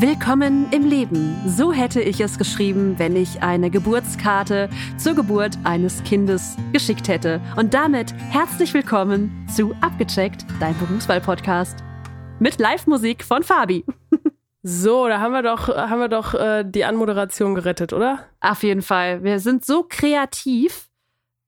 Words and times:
Willkommen 0.00 0.70
im 0.70 0.84
Leben. 0.84 1.36
So 1.44 1.72
hätte 1.72 2.00
ich 2.00 2.20
es 2.20 2.38
geschrieben, 2.38 3.00
wenn 3.00 3.16
ich 3.16 3.42
eine 3.42 3.68
Geburtskarte 3.68 4.70
zur 4.96 5.16
Geburt 5.16 5.58
eines 5.64 6.04
Kindes 6.04 6.56
geschickt 6.72 7.08
hätte. 7.08 7.40
Und 7.56 7.74
damit 7.74 8.14
herzlich 8.14 8.72
willkommen 8.74 9.44
zu 9.52 9.74
Abgecheckt, 9.80 10.46
dein 10.60 10.78
Berufswahl-Podcast. 10.78 11.82
Mit 12.38 12.60
Live-Musik 12.60 13.24
von 13.24 13.42
Fabi. 13.42 13.84
So, 14.62 15.08
da 15.08 15.20
haben 15.20 15.32
wir 15.32 15.42
doch, 15.42 15.68
haben 15.68 16.00
wir 16.00 16.08
doch 16.08 16.34
äh, 16.34 16.64
die 16.64 16.84
Anmoderation 16.84 17.54
gerettet, 17.54 17.92
oder? 17.92 18.26
Auf 18.40 18.64
jeden 18.64 18.82
Fall. 18.82 19.22
Wir 19.22 19.38
sind 19.40 19.64
so 19.64 19.86
kreativ 19.88 20.88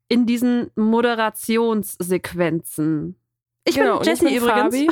in 0.09 0.27
diesen 0.27 0.71
Moderationssequenzen. 0.75 3.20
Ich 3.65 3.75
genau, 3.77 3.99
bin 3.99 4.09
Jessie 4.09 4.37
übrigens. 4.37 4.75
Fabi. 4.75 4.89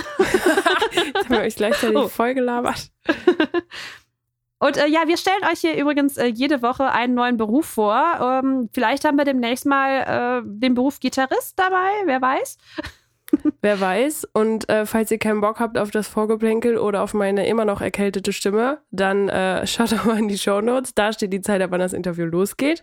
Jetzt 0.92 1.16
haben 1.24 1.28
wir 1.30 1.40
euch 1.40 1.56
gleichzeitig 1.56 1.96
Oh. 1.96 2.08
voll 2.08 2.34
gelabert. 2.34 2.90
Und 4.60 4.76
äh, 4.76 4.88
ja, 4.88 5.06
wir 5.06 5.16
stellen 5.16 5.44
euch 5.50 5.60
hier 5.60 5.76
übrigens 5.76 6.16
äh, 6.16 6.26
jede 6.26 6.62
Woche 6.62 6.90
einen 6.90 7.14
neuen 7.14 7.36
Beruf 7.36 7.66
vor. 7.66 8.18
Ähm, 8.20 8.68
vielleicht 8.72 9.04
haben 9.04 9.16
wir 9.16 9.24
demnächst 9.24 9.66
mal 9.66 10.42
äh, 10.42 10.42
den 10.44 10.74
Beruf 10.74 10.98
Gitarrist 11.00 11.58
dabei, 11.58 11.90
wer 12.06 12.20
weiß. 12.20 12.58
Wer 13.60 13.78
weiß. 13.78 14.26
Und 14.32 14.70
äh, 14.70 14.86
falls 14.86 15.10
ihr 15.10 15.18
keinen 15.18 15.42
Bock 15.42 15.60
habt 15.60 15.76
auf 15.76 15.90
das 15.90 16.08
Vorgeplänkel 16.08 16.78
oder 16.78 17.02
auf 17.02 17.12
meine 17.12 17.46
immer 17.46 17.66
noch 17.66 17.82
erkältete 17.82 18.32
Stimme, 18.32 18.80
dann 18.90 19.28
äh, 19.28 19.66
schaut 19.66 19.92
doch 19.92 20.06
mal 20.06 20.18
in 20.18 20.28
die 20.28 20.38
Shownotes. 20.38 20.94
Da 20.94 21.12
steht 21.12 21.34
die 21.34 21.42
Zeit, 21.42 21.60
ab 21.60 21.70
wann 21.70 21.80
das 21.80 21.92
Interview 21.92 22.24
losgeht. 22.24 22.82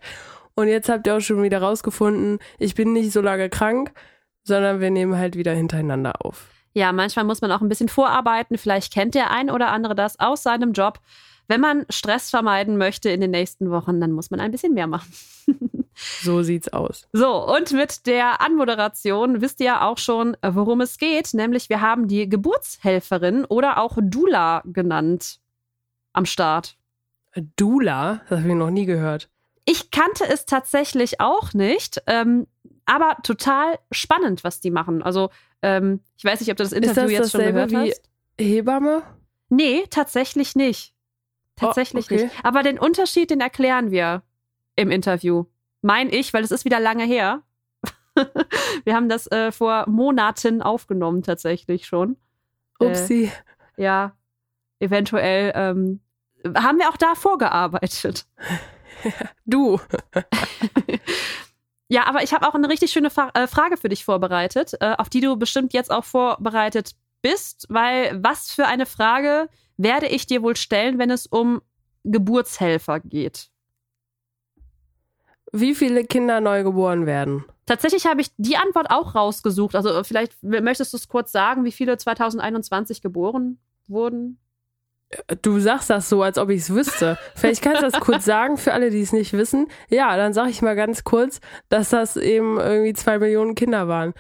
Und 0.54 0.68
jetzt 0.68 0.88
habt 0.88 1.08
ihr 1.08 1.16
auch 1.18 1.20
schon 1.20 1.42
wieder 1.42 1.64
rausgefunden, 1.64 2.38
ich 2.60 2.76
bin 2.76 2.94
nicht 2.94 3.12
so 3.12 3.22
lange 3.22 3.50
krank, 3.50 3.92
sondern 4.46 4.80
wir 4.80 4.92
nehmen 4.92 5.18
halt 5.18 5.36
wieder 5.36 5.54
hintereinander 5.54 6.26
auf. 6.26 6.48
Ja, 6.74 6.92
manchmal 6.92 7.26
muss 7.26 7.42
man 7.42 7.52
auch 7.52 7.62
ein 7.62 7.70
bisschen 7.70 7.90
vorarbeiten. 7.90 8.58
Vielleicht 8.58 8.94
kennt 8.94 9.16
der 9.16 9.32
ein 9.32 9.50
oder 9.50 9.72
andere 9.72 9.96
das 9.96 10.20
aus 10.20 10.44
seinem 10.44 10.74
Job. 10.74 11.00
Wenn 11.48 11.62
man 11.62 11.86
Stress 11.90 12.30
vermeiden 12.30 12.78
möchte 12.78 13.10
in 13.10 13.22
den 13.22 13.32
nächsten 13.32 13.70
Wochen, 13.70 14.02
dann 14.02 14.12
muss 14.12 14.32
man 14.32 14.40
ein 14.40 14.52
bisschen 14.52 14.74
mehr 14.74 14.88
machen. 14.88 15.12
So 16.22 16.44
sieht's 16.44 16.68
aus. 16.68 17.08
So, 17.14 17.48
und 17.56 17.72
mit 17.72 18.06
der 18.06 18.42
Anmoderation 18.42 19.40
wisst 19.40 19.62
ihr 19.62 19.68
ja 19.68 19.88
auch 19.88 19.98
schon, 19.98 20.36
worum 20.42 20.82
es 20.82 20.98
geht. 20.98 21.34
Nämlich, 21.34 21.70
wir 21.70 21.80
haben 21.80 22.10
die 22.10 22.28
Geburtshelferin 22.28 23.46
oder 23.46 23.80
auch 23.80 23.98
Dula 24.02 24.62
genannt 24.66 25.40
am 26.12 26.26
Start. 26.26 26.76
Dula, 27.56 28.22
das 28.28 28.40
habe 28.40 28.50
ich 28.50 28.56
noch 28.56 28.72
nie 28.72 28.86
gehört. 28.86 29.30
Ich 29.64 29.90
kannte 29.90 30.26
es 30.28 30.46
tatsächlich 30.46 31.22
auch 31.22 31.54
nicht, 31.54 32.02
ähm, 32.08 32.48
aber 32.86 33.18
total 33.24 33.80
spannend, 33.92 34.44
was 34.44 34.60
die 34.60 34.72
machen. 34.72 35.02
Also, 35.04 35.30
ähm, 35.62 36.02
ich 36.18 36.24
weiß 36.26 36.40
nicht, 36.40 36.52
ob 36.52 36.58
du 36.58 36.64
das 36.64 36.72
Interview 36.72 37.18
das 37.18 37.28
jetzt 37.28 37.32
schon 37.32 37.42
gehört 37.42 37.72
wie- 37.72 37.92
hast. 37.92 38.02
Hebamme? 38.40 39.04
Nee, 39.50 39.86
tatsächlich 39.90 40.56
nicht. 40.56 40.94
Tatsächlich 41.56 42.06
Oh, 42.12 42.14
okay. 42.14 42.24
nicht. 42.26 42.46
Aber 42.46 42.64
den 42.64 42.78
Unterschied, 42.80 43.30
den 43.30 43.40
erklären 43.42 43.92
wir 43.92 44.24
im 44.76 44.92
Interview. 44.92 45.46
Mein 45.82 46.10
ich, 46.12 46.34
weil 46.34 46.44
es 46.44 46.52
ist 46.52 46.66
wieder 46.66 46.80
lange 46.80 47.06
her. 47.06 47.44
wir 48.84 48.94
haben 48.96 49.08
das 49.10 49.28
äh, 49.32 49.52
vor 49.52 49.86
Monaten 49.88 50.62
aufgenommen, 50.62 51.24
tatsächlich 51.24 51.86
schon. 51.86 52.18
Äh, 52.80 52.86
Upsi. 52.86 53.32
Ja, 53.78 54.16
eventuell 54.80 55.52
ähm, 55.56 56.02
haben 56.56 56.78
wir 56.80 56.90
auch 56.90 56.98
da 56.98 57.16
vorgearbeitet. 57.16 58.26
Du. 59.46 59.80
Ja, 61.88 62.08
aber 62.08 62.24
ich 62.24 62.34
habe 62.34 62.48
auch 62.48 62.56
eine 62.56 62.70
richtig 62.70 62.92
schöne 62.92 63.10
Fra 63.10 63.30
äh, 63.34 63.48
Frage 63.48 63.78
für 63.78 63.90
dich 63.90 64.06
vorbereitet, 64.06 64.74
äh, 64.80 64.96
auf 64.98 65.10
die 65.10 65.22
du 65.22 65.38
bestimmt 65.38 65.74
jetzt 65.74 65.92
auch 65.92 66.04
vorbereitet 66.04 66.92
bist, 67.22 67.68
weil 67.70 68.22
was 68.24 68.52
für 68.52 68.66
eine 68.66 68.86
Frage 68.86 69.50
werde 69.78 70.08
ich 70.08 70.26
dir 70.26 70.42
wohl 70.42 70.56
stellen, 70.56 70.98
wenn 70.98 71.12
es 71.12 71.28
um 71.28 71.62
Geburtshelfer 72.04 73.00
geht? 73.02 73.50
Wie 75.52 75.76
viele 75.76 76.06
Kinder 76.06 76.42
neu 76.42 76.64
geboren 76.64 77.06
werden? 77.06 77.46
Tatsächlich 77.66 78.06
habe 78.06 78.22
ich 78.22 78.30
die 78.38 78.58
Antwort 78.58 78.90
auch 78.90 79.16
rausgesucht. 79.16 79.76
Also 79.76 79.90
äh, 79.90 80.04
vielleicht 80.04 80.42
möchtest 80.44 80.94
du 80.94 80.98
es 80.98 81.08
kurz 81.08 81.32
sagen, 81.32 81.66
wie 81.66 81.72
viele 81.72 81.98
2021 81.98 83.02
geboren 83.02 83.60
wurden? 83.88 84.40
Du 85.42 85.60
sagst 85.60 85.90
das 85.90 86.10
so, 86.10 86.22
als 86.22 86.38
ob 86.38 86.50
ich 86.50 86.62
es 86.62 86.74
wüsste. 86.74 87.18
Vielleicht 87.36 87.62
kannst 87.62 87.82
du 87.82 87.90
das 87.90 88.00
kurz 88.00 88.26
sagen 88.26 88.58
für 88.58 88.74
alle, 88.74 88.90
die 88.90 89.02
es 89.02 89.14
nicht 89.14 89.34
wissen. 89.34 89.68
Ja, 89.90 90.16
dann 90.18 90.34
sage 90.34 90.50
ich 90.50 90.62
mal 90.62 90.76
ganz 90.76 91.04
kurz, 91.04 91.40
dass 91.70 91.90
das 91.90 92.18
eben 92.18 92.60
irgendwie 92.60 92.94
zwei 92.94 93.20
Millionen 93.20 93.56
Kinder 93.56 93.88
waren. 93.88 94.14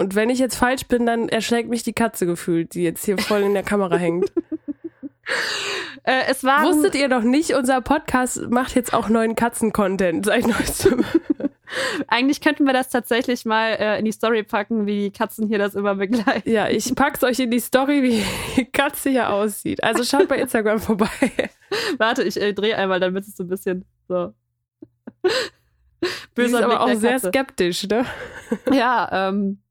Und 0.00 0.14
wenn 0.14 0.30
ich 0.30 0.38
jetzt 0.38 0.56
falsch 0.56 0.86
bin, 0.86 1.06
dann 1.06 1.28
erschlägt 1.28 1.68
mich 1.68 1.82
die 1.82 1.92
Katze 1.92 2.24
gefühlt, 2.24 2.74
die 2.74 2.84
jetzt 2.84 3.04
hier 3.04 3.18
voll 3.18 3.42
in 3.42 3.54
der 3.54 3.64
Kamera 3.64 3.96
hängt. 3.96 4.32
Äh, 6.04 6.22
es 6.30 6.42
waren 6.42 6.64
Wusstet 6.64 6.94
ihr 6.94 7.10
doch 7.10 7.22
nicht, 7.22 7.52
unser 7.52 7.82
Podcast 7.82 8.48
macht 8.48 8.74
jetzt 8.74 8.94
auch 8.94 9.10
neuen 9.10 9.34
Katzen-Content 9.34 10.24
seit 10.24 10.46
neuestem. 10.46 11.04
eigentlich 12.08 12.40
könnten 12.40 12.64
wir 12.64 12.72
das 12.72 12.88
tatsächlich 12.88 13.44
mal 13.44 13.70
äh, 13.72 13.98
in 13.98 14.04
die 14.04 14.12
Story 14.12 14.42
packen, 14.42 14.86
wie 14.86 15.04
die 15.04 15.10
Katzen 15.10 15.48
hier 15.48 15.58
das 15.58 15.74
immer 15.74 15.94
begleiten. 15.94 16.48
Ja, 16.48 16.68
ich 16.68 16.94
pack's 16.94 17.22
euch 17.22 17.38
in 17.38 17.50
die 17.50 17.60
Story, 17.60 18.02
wie 18.02 18.22
die 18.56 18.64
Katze 18.64 19.10
hier 19.10 19.30
aussieht. 19.30 19.82
Also 19.82 20.04
schaut 20.04 20.28
bei 20.28 20.38
Instagram 20.38 20.78
vorbei. 20.78 21.08
Warte, 21.98 22.22
ich 22.22 22.40
äh, 22.40 22.52
drehe 22.52 22.76
einmal, 22.76 23.00
damit 23.00 23.24
es 23.24 23.36
so 23.36 23.44
ein 23.44 23.48
bisschen 23.48 23.84
so. 24.08 24.32
Die 26.36 26.42
ist 26.42 26.54
aber 26.54 26.80
auch 26.80 26.94
sehr 26.94 27.18
skeptisch, 27.18 27.88
ne? 27.88 28.06
Ja, 28.72 29.28
ähm, 29.28 29.58
äh, 29.60 29.67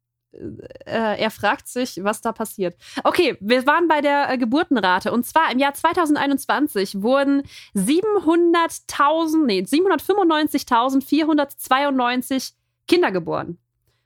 er 0.86 1.32
fragt 1.32 1.68
sich, 1.68 2.04
was 2.04 2.22
da 2.22 2.32
passiert. 2.32 2.78
Okay, 3.04 3.36
wir 3.40 3.66
waren 3.66 3.88
bei 3.88 4.02
der 4.02 4.30
äh, 4.30 4.38
Geburtenrate 4.38 5.12
und 5.12 5.26
zwar 5.26 5.52
im 5.52 5.58
Jahr 5.60 5.74
2021 5.74 7.02
wurden 7.02 7.42
700.000, 7.76 9.46
nee, 9.46 9.62
795.492 9.62 12.54
Kinder 12.88 13.12
geboren. 13.12 13.58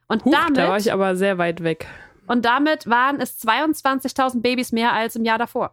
Und 0.08 0.24
Huch, 0.24 0.32
damit, 0.32 0.56
da 0.56 0.68
war 0.68 0.78
ich 0.78 0.92
aber 0.92 1.16
sehr 1.16 1.38
weit 1.38 1.62
weg. 1.62 1.86
und 2.26 2.44
damit 2.44 2.88
waren 2.88 3.20
es 3.20 3.40
22.000 3.42 4.40
Babys 4.40 4.72
mehr 4.72 4.92
als 4.92 5.16
im 5.16 5.24
Jahr 5.24 5.38
davor. 5.38 5.72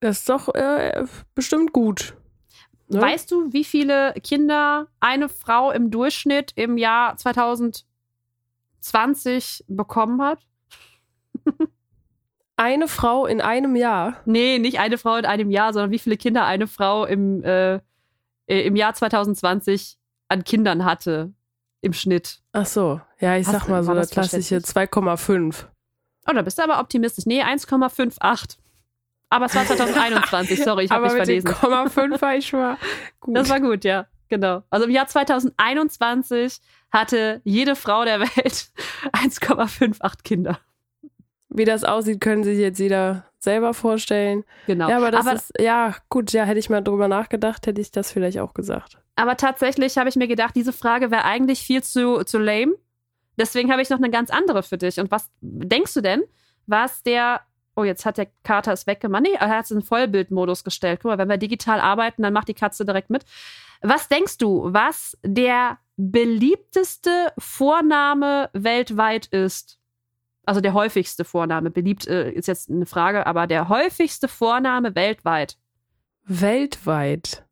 Das 0.00 0.20
ist 0.20 0.28
doch 0.28 0.54
äh, 0.54 1.04
bestimmt 1.34 1.72
gut. 1.72 2.14
Ne? 2.88 3.00
Weißt 3.00 3.30
du, 3.30 3.52
wie 3.52 3.64
viele 3.64 4.14
Kinder 4.22 4.88
eine 5.00 5.28
Frau 5.28 5.70
im 5.70 5.90
Durchschnitt 5.90 6.52
im 6.56 6.76
Jahr 6.76 7.16
2020 8.82 9.64
bekommen 9.68 10.20
hat? 10.22 10.40
Eine 12.56 12.86
Frau 12.86 13.26
in 13.26 13.40
einem 13.40 13.76
Jahr. 13.76 14.16
Nee, 14.24 14.58
nicht 14.58 14.78
eine 14.78 14.98
Frau 14.98 15.16
in 15.16 15.24
einem 15.24 15.50
Jahr, 15.50 15.72
sondern 15.72 15.90
wie 15.90 15.98
viele 15.98 16.16
Kinder 16.16 16.44
eine 16.44 16.66
Frau 16.66 17.04
im, 17.06 17.42
äh, 17.42 17.76
äh, 18.46 18.60
im 18.66 18.76
Jahr 18.76 18.94
2020 18.94 19.96
an 20.28 20.44
Kindern 20.44 20.84
hatte 20.84 21.32
im 21.80 21.92
Schnitt. 21.92 22.40
Ach 22.52 22.66
so, 22.66 23.00
ja, 23.18 23.36
ich 23.36 23.46
Hast 23.46 23.52
sag 23.52 23.68
mal 23.68 23.82
so 23.82 23.94
das 23.94 24.10
klassische 24.10 24.56
2,5. 24.56 25.66
Oh, 26.28 26.32
da 26.32 26.42
bist 26.42 26.58
du 26.58 26.62
aber 26.62 26.78
optimistisch. 26.78 27.26
Nee, 27.26 27.42
1,58. 27.42 28.58
Aber 29.30 29.46
es 29.46 29.54
war 29.54 29.64
2021, 29.64 30.62
sorry, 30.64 30.84
ich 30.84 30.90
habe 30.90 31.04
mich 31.04 31.14
verlesen. 31.14 31.50
0,5 31.50 32.20
war 32.20 32.36
ich 32.36 32.46
schon 32.46 32.60
mal 32.60 32.76
gut. 33.20 33.36
Das 33.36 33.48
war 33.48 33.60
gut, 33.60 33.82
ja, 33.84 34.06
genau. 34.28 34.62
Also 34.70 34.86
im 34.86 34.92
Jahr 34.92 35.06
2021 35.06 36.60
hatte 36.92 37.40
jede 37.44 37.74
Frau 37.74 38.04
der 38.04 38.20
Welt 38.20 38.70
1,58 39.12 40.22
Kinder. 40.22 40.60
Wie 41.48 41.64
das 41.64 41.84
aussieht, 41.84 42.20
können 42.20 42.44
sich 42.44 42.58
jetzt 42.58 42.78
jeder 42.78 43.26
selber 43.38 43.74
vorstellen. 43.74 44.44
Genau. 44.66 44.88
Ja, 44.88 44.98
aber 44.98 45.10
das 45.10 45.26
aber, 45.26 45.36
ist, 45.36 45.52
ja, 45.58 45.94
gut, 46.08 46.32
ja, 46.32 46.44
hätte 46.44 46.58
ich 46.58 46.70
mal 46.70 46.80
drüber 46.82 47.08
nachgedacht, 47.08 47.66
hätte 47.66 47.80
ich 47.80 47.90
das 47.90 48.12
vielleicht 48.12 48.38
auch 48.38 48.54
gesagt. 48.54 48.98
aber 49.16 49.36
tatsächlich 49.36 49.98
habe 49.98 50.08
ich 50.08 50.16
mir 50.16 50.28
gedacht, 50.28 50.54
diese 50.54 50.72
Frage 50.72 51.10
wäre 51.10 51.24
eigentlich 51.24 51.60
viel 51.60 51.82
zu, 51.82 52.24
zu 52.24 52.38
lame. 52.38 52.74
Deswegen 53.38 53.70
habe 53.70 53.82
ich 53.82 53.90
noch 53.90 53.98
eine 53.98 54.10
ganz 54.10 54.30
andere 54.30 54.62
für 54.62 54.78
dich. 54.78 55.00
Und 55.00 55.10
was 55.10 55.30
denkst 55.40 55.94
du 55.94 56.00
denn, 56.00 56.22
was 56.66 57.02
der. 57.02 57.40
Oh, 57.74 57.84
jetzt 57.84 58.04
hat 58.04 58.18
der 58.18 58.28
Kater 58.44 58.72
es 58.72 58.86
weggemacht. 58.86 59.22
Nee, 59.22 59.32
er 59.32 59.48
hat 59.48 59.64
es 59.64 59.70
in 59.70 59.80
Vollbildmodus 59.80 60.62
gestellt. 60.62 61.00
Guck 61.02 61.10
mal, 61.10 61.18
wenn 61.18 61.30
wir 61.30 61.38
digital 61.38 61.80
arbeiten, 61.80 62.22
dann 62.22 62.34
macht 62.34 62.48
die 62.48 62.54
Katze 62.54 62.84
direkt 62.84 63.08
mit. 63.08 63.24
Was 63.80 64.08
denkst 64.08 64.36
du, 64.36 64.72
was 64.72 65.16
der 65.24 65.78
beliebteste 65.96 67.32
Vorname 67.38 68.50
weltweit 68.52 69.26
ist? 69.26 69.78
Also 70.44 70.60
der 70.60 70.74
häufigste 70.74 71.24
Vorname. 71.24 71.70
Beliebt 71.70 72.06
äh, 72.06 72.30
ist 72.32 72.48
jetzt 72.48 72.70
eine 72.70 72.86
Frage, 72.86 73.26
aber 73.26 73.46
der 73.46 73.68
häufigste 73.68 74.28
Vorname 74.28 74.94
weltweit. 74.94 75.56
Weltweit. 76.24 77.44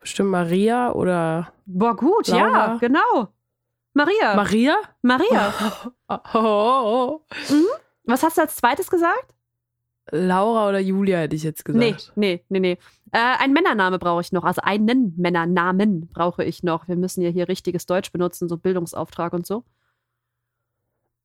Bestimmt 0.00 0.30
Maria 0.30 0.92
oder 0.92 1.52
Boah, 1.64 1.96
gut, 1.96 2.28
ja, 2.28 2.46
Laura. 2.46 2.76
genau. 2.78 3.28
Maria. 3.94 4.34
Maria? 4.34 4.76
Maria. 5.02 5.54
Oh, 6.06 6.18
oh, 6.34 7.20
oh. 7.50 7.66
Was 8.04 8.22
hast 8.22 8.36
du 8.36 8.42
als 8.42 8.56
zweites 8.56 8.90
gesagt? 8.90 9.34
Laura 10.10 10.68
oder 10.68 10.78
Julia 10.78 11.18
hätte 11.18 11.34
ich 11.34 11.42
jetzt 11.42 11.64
gesagt. 11.64 11.82
Nee, 11.82 11.96
nee, 12.14 12.44
nee, 12.50 12.60
nee. 12.60 12.78
Äh, 13.14 13.36
ein 13.38 13.52
Männername 13.52 14.00
brauche 14.00 14.22
ich 14.22 14.32
noch. 14.32 14.42
Also 14.42 14.60
einen 14.62 15.14
Männernamen 15.16 16.08
brauche 16.08 16.42
ich 16.42 16.64
noch. 16.64 16.88
Wir 16.88 16.96
müssen 16.96 17.22
ja 17.22 17.30
hier 17.30 17.46
richtiges 17.48 17.86
Deutsch 17.86 18.10
benutzen, 18.10 18.48
so 18.48 18.56
Bildungsauftrag 18.56 19.32
und 19.32 19.46
so. 19.46 19.62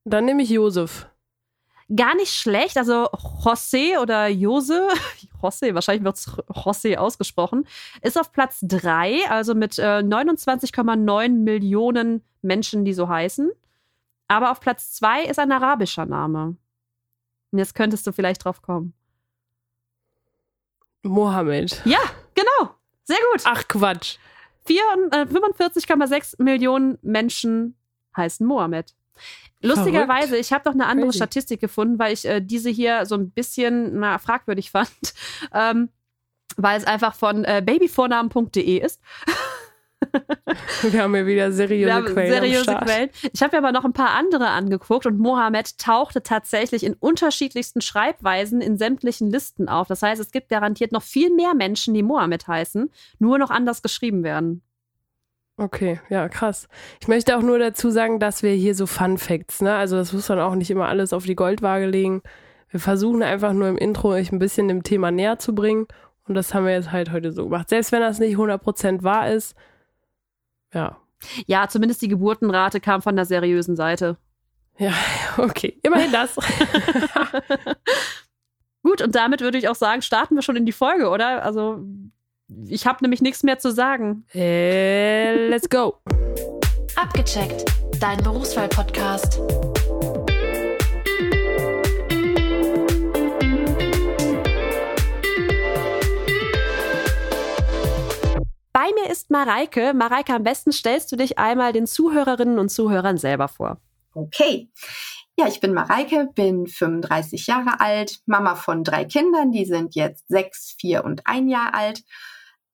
Dann 0.05 0.25
nehme 0.25 0.43
ich 0.43 0.51
Josef. 0.51 1.09
gar 1.95 2.13
nicht 2.15 2.31
schlecht. 2.31 2.77
Also 2.77 3.05
José 3.43 3.99
oder 3.99 4.27
Jose, 4.27 4.87
José, 5.41 5.73
wahrscheinlich 5.73 6.03
wird 6.03 6.17
es 6.17 6.27
José 6.29 6.97
ausgesprochen, 6.97 7.65
ist 8.03 8.19
auf 8.19 8.31
Platz 8.31 8.59
3, 8.61 9.27
also 9.27 9.55
mit 9.55 9.79
äh, 9.79 10.03
29,9 10.03 11.29
Millionen 11.29 12.23
Menschen, 12.43 12.85
die 12.85 12.93
so 12.93 13.09
heißen. 13.09 13.49
Aber 14.27 14.51
auf 14.51 14.59
Platz 14.59 14.93
2 14.93 15.23
ist 15.23 15.39
ein 15.39 15.51
arabischer 15.51 16.05
Name. 16.05 16.55
Und 17.51 17.57
jetzt 17.57 17.73
könntest 17.73 18.05
du 18.05 18.11
vielleicht 18.11 18.45
drauf 18.45 18.61
kommen. 18.61 18.93
Mohammed. 21.03 21.81
Ja, 21.85 21.99
genau. 22.35 22.75
Sehr 23.03 23.17
gut. 23.31 23.41
Ach 23.45 23.67
Quatsch. 23.67 24.17
45,6 24.67 26.39
äh, 26.39 26.43
Millionen 26.43 26.97
Menschen 27.01 27.75
heißen 28.15 28.45
Mohammed. 28.45 28.93
Lustigerweise, 29.61 30.29
Verrückt. 30.29 30.45
ich 30.45 30.53
habe 30.53 30.69
noch 30.69 30.73
eine 30.73 30.85
andere 30.85 31.07
Crazy. 31.07 31.17
Statistik 31.17 31.59
gefunden, 31.59 31.99
weil 31.99 32.13
ich 32.13 32.25
äh, 32.25 32.39
diese 32.39 32.69
hier 32.69 33.05
so 33.05 33.15
ein 33.15 33.31
bisschen 33.31 33.99
na, 33.99 34.17
fragwürdig 34.19 34.71
fand, 34.71 34.89
ähm, 35.53 35.89
weil 36.55 36.77
es 36.77 36.85
einfach 36.85 37.15
von 37.15 37.43
äh, 37.43 37.61
babyvornamen.de 37.65 38.77
ist. 38.77 39.01
Wir 40.81 41.03
haben 41.03 41.15
ja 41.15 41.25
wieder 41.25 41.51
seriöse 41.51 42.03
Quellen. 42.03 42.33
Seriöse 42.33 42.75
Quellen. 42.75 43.09
Ich 43.33 43.41
habe 43.41 43.55
mir 43.55 43.67
aber 43.67 43.71
noch 43.71 43.85
ein 43.85 43.93
paar 43.93 44.11
andere 44.11 44.47
angeguckt 44.47 45.05
und 45.05 45.19
Mohammed 45.19 45.77
tauchte 45.77 46.23
tatsächlich 46.23 46.83
in 46.83 46.93
unterschiedlichsten 46.93 47.81
Schreibweisen 47.81 48.61
in 48.61 48.77
sämtlichen 48.77 49.29
Listen 49.29 49.69
auf. 49.69 49.87
Das 49.87 50.01
heißt, 50.01 50.21
es 50.21 50.31
gibt 50.31 50.49
garantiert 50.49 50.91
noch 50.91 51.03
viel 51.03 51.33
mehr 51.33 51.53
Menschen, 51.55 51.93
die 51.93 52.03
Mohammed 52.03 52.47
heißen, 52.47 52.89
nur 53.19 53.37
noch 53.37 53.49
anders 53.49 53.81
geschrieben 53.81 54.23
werden. 54.23 54.61
Okay, 55.57 55.99
ja, 56.09 56.29
krass. 56.29 56.69
Ich 57.01 57.09
möchte 57.09 57.37
auch 57.37 57.41
nur 57.41 57.59
dazu 57.59 57.89
sagen, 57.89 58.19
dass 58.19 58.43
wir 58.43 58.53
hier 58.53 58.75
so 58.75 58.85
Fun 58.85 59.17
Facts, 59.17 59.61
ne? 59.61 59.75
Also 59.75 59.97
das 59.97 60.13
muss 60.13 60.29
man 60.29 60.39
auch 60.39 60.55
nicht 60.55 60.71
immer 60.71 60.87
alles 60.87 61.11
auf 61.11 61.25
die 61.25 61.35
Goldwaage 61.35 61.85
legen. 61.85 62.21
Wir 62.69 62.79
versuchen 62.79 63.23
einfach 63.23 63.51
nur 63.51 63.67
im 63.67 63.77
Intro 63.77 64.11
euch 64.11 64.31
ein 64.31 64.39
bisschen 64.39 64.69
dem 64.69 64.83
Thema 64.83 65.11
näher 65.11 65.37
zu 65.37 65.53
bringen. 65.53 65.87
Und 66.27 66.35
das 66.35 66.53
haben 66.53 66.65
wir 66.65 66.73
jetzt 66.73 66.91
halt 66.91 67.11
heute 67.11 67.33
so 67.33 67.45
gemacht. 67.45 67.69
Selbst 67.69 67.91
wenn 67.91 68.01
das 68.01 68.19
nicht 68.19 68.37
100% 68.37 69.03
wahr 69.03 69.29
ist, 69.31 69.55
ja. 70.73 70.97
Ja, 71.47 71.67
zumindest 71.67 72.01
die 72.01 72.07
Geburtenrate 72.07 72.79
kam 72.79 73.01
von 73.01 73.15
der 73.15 73.25
seriösen 73.25 73.75
Seite. 73.75 74.17
Ja, 74.77 74.93
okay. 75.37 75.79
Immerhin 75.83 76.11
das. 76.11 76.35
Gut, 78.83 79.01
und 79.01 79.13
damit 79.13 79.41
würde 79.41 79.57
ich 79.57 79.67
auch 79.67 79.75
sagen, 79.75 80.01
starten 80.01 80.35
wir 80.35 80.41
schon 80.41 80.55
in 80.55 80.65
die 80.65 80.71
Folge, 80.71 81.09
oder? 81.09 81.43
Also 81.43 81.83
ich 82.67 82.87
habe 82.87 82.99
nämlich 83.01 83.21
nichts 83.21 83.43
mehr 83.43 83.59
zu 83.59 83.71
sagen. 83.71 84.23
Hey, 84.29 85.49
let's 85.49 85.69
go. 85.69 85.97
Abgecheckt, 86.95 87.65
dein 87.99 88.21
Berufswahl-Podcast. 88.23 89.39
Mir 98.93 99.09
ist 99.11 99.29
Mareike. 99.29 99.93
Mareike, 99.93 100.33
am 100.33 100.43
besten 100.43 100.71
stellst 100.71 101.11
du 101.11 101.15
dich 101.15 101.37
einmal 101.37 101.73
den 101.73 101.87
Zuhörerinnen 101.87 102.59
und 102.59 102.69
Zuhörern 102.69 103.17
selber 103.17 103.47
vor. 103.47 103.77
Okay. 104.13 104.69
Ja, 105.37 105.47
ich 105.47 105.61
bin 105.61 105.73
Mareike, 105.73 106.29
bin 106.35 106.67
35 106.67 107.47
Jahre 107.47 107.79
alt, 107.79 108.19
Mama 108.25 108.55
von 108.55 108.83
drei 108.83 109.05
Kindern, 109.05 109.51
die 109.51 109.65
sind 109.65 109.95
jetzt 109.95 110.27
sechs, 110.27 110.75
vier 110.77 111.05
und 111.05 111.21
ein 111.25 111.47
Jahr 111.47 111.73
alt 111.73 112.03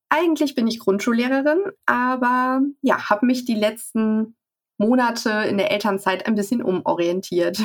eigentlich 0.09 0.55
bin 0.55 0.67
ich 0.67 0.79
Grundschullehrerin, 0.79 1.63
aber 1.85 2.61
ja, 2.81 3.09
habe 3.09 3.25
mich 3.25 3.45
die 3.45 3.55
letzten 3.55 4.35
Monate 4.77 5.29
in 5.49 5.57
der 5.57 5.71
Elternzeit 5.71 6.25
ein 6.25 6.35
bisschen 6.35 6.61
umorientiert. 6.61 7.61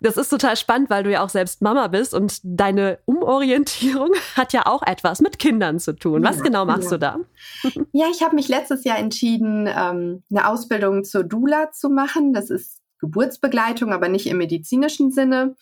Das 0.00 0.16
ist 0.16 0.28
total 0.28 0.56
spannend, 0.56 0.90
weil 0.90 1.04
du 1.04 1.12
ja 1.12 1.22
auch 1.22 1.28
selbst 1.28 1.62
Mama 1.62 1.86
bist 1.86 2.12
und 2.12 2.40
deine 2.42 2.98
Umorientierung 3.04 4.10
hat 4.36 4.52
ja 4.52 4.66
auch 4.66 4.82
etwas 4.82 5.20
mit 5.20 5.38
Kindern 5.38 5.78
zu 5.78 5.94
tun. 5.94 6.24
Was 6.24 6.38
ja, 6.38 6.42
genau 6.42 6.64
machst 6.64 6.90
ja. 6.90 6.90
du 6.90 6.98
da? 6.98 7.18
Ja, 7.92 8.06
ich 8.10 8.22
habe 8.22 8.34
mich 8.34 8.48
letztes 8.48 8.84
Jahr 8.84 8.98
entschieden, 8.98 9.68
ähm, 9.68 10.22
eine 10.30 10.48
Ausbildung 10.48 11.04
zur 11.04 11.22
Dula 11.22 11.70
zu 11.70 11.88
machen. 11.88 12.32
Das 12.32 12.50
ist 12.50 12.80
Geburtsbegleitung, 12.98 13.92
aber 13.92 14.08
nicht 14.08 14.26
im 14.26 14.38
medizinischen 14.38 15.12
Sinne. 15.12 15.54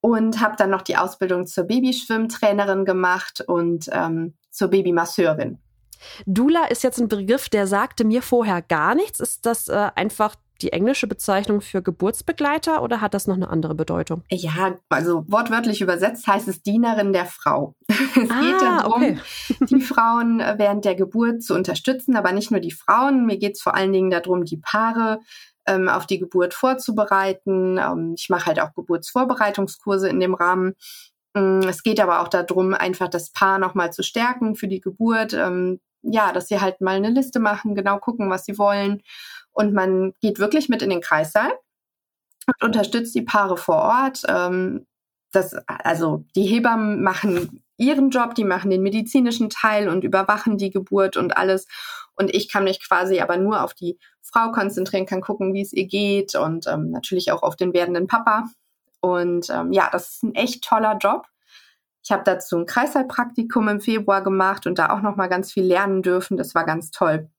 Und 0.00 0.40
habe 0.40 0.56
dann 0.56 0.70
noch 0.70 0.82
die 0.82 0.96
Ausbildung 0.96 1.46
zur 1.46 1.64
Babyschwimmtrainerin 1.64 2.84
gemacht 2.84 3.42
und 3.46 3.88
ähm, 3.92 4.34
zur 4.50 4.68
Babymasseurin. 4.68 5.58
Dula 6.26 6.66
ist 6.66 6.82
jetzt 6.82 6.98
ein 6.98 7.08
Begriff, 7.08 7.48
der 7.48 7.66
sagte 7.66 8.04
mir 8.04 8.22
vorher 8.22 8.62
gar 8.62 8.94
nichts. 8.94 9.20
Ist 9.20 9.46
das 9.46 9.68
äh, 9.68 9.90
einfach 9.94 10.36
die 10.62 10.72
englische 10.72 11.06
Bezeichnung 11.06 11.60
für 11.60 11.82
Geburtsbegleiter 11.82 12.82
oder 12.82 13.00
hat 13.00 13.14
das 13.14 13.26
noch 13.26 13.34
eine 13.34 13.48
andere 13.48 13.74
Bedeutung? 13.74 14.22
Ja, 14.30 14.78
also 14.88 15.24
wortwörtlich 15.28 15.80
übersetzt 15.80 16.26
heißt 16.26 16.48
es 16.48 16.62
Dienerin 16.62 17.12
der 17.12 17.26
Frau. 17.26 17.74
es 17.88 18.30
ah, 18.30 18.40
geht 18.40 18.62
darum, 18.62 19.02
okay. 19.02 19.18
die 19.68 19.80
Frauen 19.80 20.38
während 20.38 20.84
der 20.84 20.94
Geburt 20.94 21.42
zu 21.42 21.54
unterstützen, 21.54 22.16
aber 22.16 22.32
nicht 22.32 22.50
nur 22.50 22.60
die 22.60 22.72
Frauen. 22.72 23.26
Mir 23.26 23.38
geht 23.38 23.56
es 23.56 23.62
vor 23.62 23.74
allen 23.74 23.92
Dingen 23.92 24.10
darum, 24.10 24.44
die 24.44 24.58
Paare 24.58 25.20
ähm, 25.66 25.88
auf 25.88 26.06
die 26.06 26.18
Geburt 26.18 26.54
vorzubereiten. 26.54 27.78
Ähm, 27.78 28.14
ich 28.16 28.28
mache 28.28 28.46
halt 28.46 28.60
auch 28.60 28.74
Geburtsvorbereitungskurse 28.74 30.08
in 30.08 30.20
dem 30.20 30.34
Rahmen. 30.34 30.74
Mm, 31.34 31.60
es 31.68 31.82
geht 31.82 32.00
aber 32.00 32.20
auch 32.20 32.28
darum, 32.28 32.74
einfach 32.74 33.08
das 33.08 33.30
Paar 33.32 33.58
nochmal 33.58 33.92
zu 33.92 34.02
stärken 34.02 34.54
für 34.54 34.68
die 34.68 34.80
Geburt. 34.80 35.32
Ja, 36.04 36.32
dass 36.32 36.48
sie 36.48 36.60
halt 36.60 36.80
mal 36.80 36.96
eine 36.96 37.10
Liste 37.10 37.40
machen, 37.40 37.74
genau 37.74 37.98
gucken, 37.98 38.30
was 38.30 38.44
sie 38.44 38.58
wollen. 38.58 39.02
Und 39.52 39.72
man 39.72 40.12
geht 40.20 40.38
wirklich 40.38 40.68
mit 40.68 40.82
in 40.82 40.90
den 40.90 41.00
Kreissaal 41.00 41.52
und 42.46 42.62
unterstützt 42.62 43.14
die 43.14 43.22
Paare 43.22 43.56
vor 43.56 43.76
Ort. 43.76 44.22
Ähm, 44.28 44.86
das, 45.32 45.54
also 45.66 46.24
die 46.36 46.44
Hebammen 46.44 47.02
machen 47.02 47.64
ihren 47.76 48.10
Job, 48.10 48.34
die 48.34 48.44
machen 48.44 48.70
den 48.70 48.82
medizinischen 48.82 49.50
Teil 49.50 49.88
und 49.88 50.04
überwachen 50.04 50.58
die 50.58 50.70
Geburt 50.70 51.16
und 51.16 51.36
alles. 51.36 51.66
Und 52.16 52.32
ich 52.32 52.50
kann 52.50 52.64
mich 52.64 52.86
quasi 52.86 53.20
aber 53.20 53.36
nur 53.36 53.62
auf 53.62 53.74
die 53.74 53.98
Frau 54.22 54.52
konzentrieren, 54.52 55.06
kann 55.06 55.20
gucken, 55.20 55.54
wie 55.54 55.62
es 55.62 55.72
ihr 55.72 55.86
geht 55.86 56.34
und 56.34 56.66
ähm, 56.66 56.90
natürlich 56.90 57.32
auch 57.32 57.42
auf 57.42 57.56
den 57.56 57.72
werdenden 57.72 58.06
Papa. 58.06 58.44
Und 59.00 59.50
ähm, 59.50 59.72
ja, 59.72 59.90
das 59.90 60.14
ist 60.14 60.22
ein 60.22 60.34
echt 60.34 60.64
toller 60.64 60.96
Job. 60.98 61.26
Ich 62.04 62.12
habe 62.12 62.22
dazu 62.24 62.58
ein 62.58 62.66
Kreißsaalpraktikum 62.66 63.66
im 63.68 63.80
Februar 63.80 64.22
gemacht 64.22 64.66
und 64.66 64.78
da 64.78 64.90
auch 64.90 65.00
noch 65.00 65.16
mal 65.16 65.28
ganz 65.28 65.52
viel 65.52 65.64
lernen 65.64 66.02
dürfen. 66.02 66.36
Das 66.36 66.54
war 66.54 66.66
ganz 66.66 66.90
toll. 66.90 67.30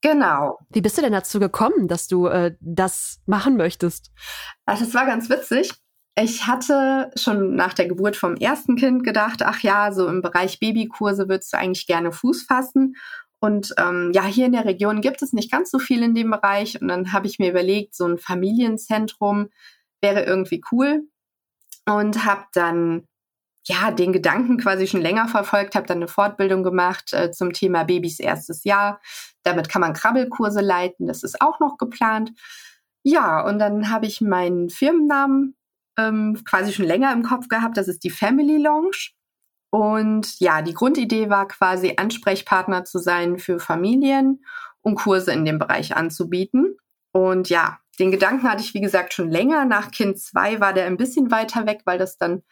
Genau. 0.00 0.58
Wie 0.70 0.80
bist 0.80 0.98
du 0.98 1.02
denn 1.02 1.12
dazu 1.12 1.38
gekommen, 1.38 1.88
dass 1.88 2.08
du 2.08 2.26
äh, 2.26 2.56
das 2.60 3.20
machen 3.26 3.56
möchtest? 3.56 4.10
Ach, 4.66 4.78
das 4.78 4.94
war 4.94 5.06
ganz 5.06 5.28
witzig. 5.28 5.72
Ich 6.18 6.46
hatte 6.46 7.10
schon 7.16 7.54
nach 7.54 7.72
der 7.72 7.86
Geburt 7.86 8.16
vom 8.16 8.36
ersten 8.36 8.76
Kind 8.76 9.04
gedacht, 9.04 9.42
ach 9.42 9.60
ja, 9.60 9.92
so 9.92 10.08
im 10.08 10.20
Bereich 10.20 10.58
Babykurse 10.58 11.28
würdest 11.28 11.52
du 11.52 11.58
eigentlich 11.58 11.86
gerne 11.86 12.12
Fuß 12.12 12.42
fassen. 12.42 12.96
Und 13.40 13.74
ähm, 13.78 14.10
ja, 14.14 14.24
hier 14.24 14.46
in 14.46 14.52
der 14.52 14.64
Region 14.64 15.00
gibt 15.00 15.22
es 15.22 15.32
nicht 15.32 15.50
ganz 15.50 15.70
so 15.70 15.78
viel 15.78 16.02
in 16.02 16.14
dem 16.14 16.30
Bereich. 16.30 16.80
Und 16.80 16.88
dann 16.88 17.12
habe 17.12 17.26
ich 17.26 17.38
mir 17.38 17.50
überlegt, 17.50 17.94
so 17.94 18.06
ein 18.06 18.18
Familienzentrum 18.18 19.50
wäre 20.00 20.24
irgendwie 20.24 20.62
cool 20.72 21.02
und 21.86 22.24
habe 22.24 22.44
dann 22.52 23.06
ja 23.64 23.90
den 23.90 24.12
Gedanken 24.12 24.58
quasi 24.58 24.86
schon 24.86 25.00
länger 25.00 25.28
verfolgt, 25.28 25.74
habe 25.74 25.86
dann 25.86 25.98
eine 25.98 26.08
Fortbildung 26.08 26.62
gemacht 26.62 27.12
äh, 27.12 27.30
zum 27.30 27.52
Thema 27.52 27.84
Babys 27.84 28.18
erstes 28.18 28.64
Jahr. 28.64 29.00
Damit 29.42 29.68
kann 29.68 29.80
man 29.80 29.92
Krabbelkurse 29.92 30.60
leiten, 30.60 31.06
das 31.06 31.22
ist 31.22 31.40
auch 31.40 31.60
noch 31.60 31.78
geplant. 31.78 32.32
Ja, 33.04 33.40
und 33.40 33.58
dann 33.58 33.90
habe 33.90 34.06
ich 34.06 34.20
meinen 34.20 34.70
Firmennamen 34.70 35.56
ähm, 35.98 36.40
quasi 36.44 36.72
schon 36.72 36.86
länger 36.86 37.12
im 37.12 37.22
Kopf 37.22 37.48
gehabt, 37.48 37.76
das 37.76 37.88
ist 37.88 38.04
die 38.04 38.10
Family 38.10 38.58
Lounge. 38.58 39.10
Und 39.70 40.38
ja, 40.38 40.60
die 40.60 40.74
Grundidee 40.74 41.30
war 41.30 41.48
quasi 41.48 41.94
Ansprechpartner 41.96 42.84
zu 42.84 42.98
sein 42.98 43.38
für 43.38 43.58
Familien 43.58 44.44
und 44.82 44.96
Kurse 44.96 45.32
in 45.32 45.44
dem 45.44 45.58
Bereich 45.58 45.96
anzubieten. 45.96 46.76
Und 47.12 47.48
ja, 47.48 47.78
den 47.98 48.10
Gedanken 48.10 48.48
hatte 48.48 48.62
ich, 48.62 48.74
wie 48.74 48.80
gesagt, 48.80 49.12
schon 49.12 49.30
länger. 49.30 49.64
Nach 49.64 49.90
Kind 49.90 50.18
2 50.18 50.60
war 50.60 50.72
der 50.72 50.86
ein 50.86 50.96
bisschen 50.96 51.30
weiter 51.30 51.66
weg, 51.66 51.82
weil 51.84 51.98
das 51.98 52.16
dann 52.16 52.42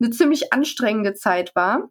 eine 0.00 0.10
ziemlich 0.10 0.52
anstrengende 0.52 1.14
Zeit 1.14 1.54
war. 1.54 1.90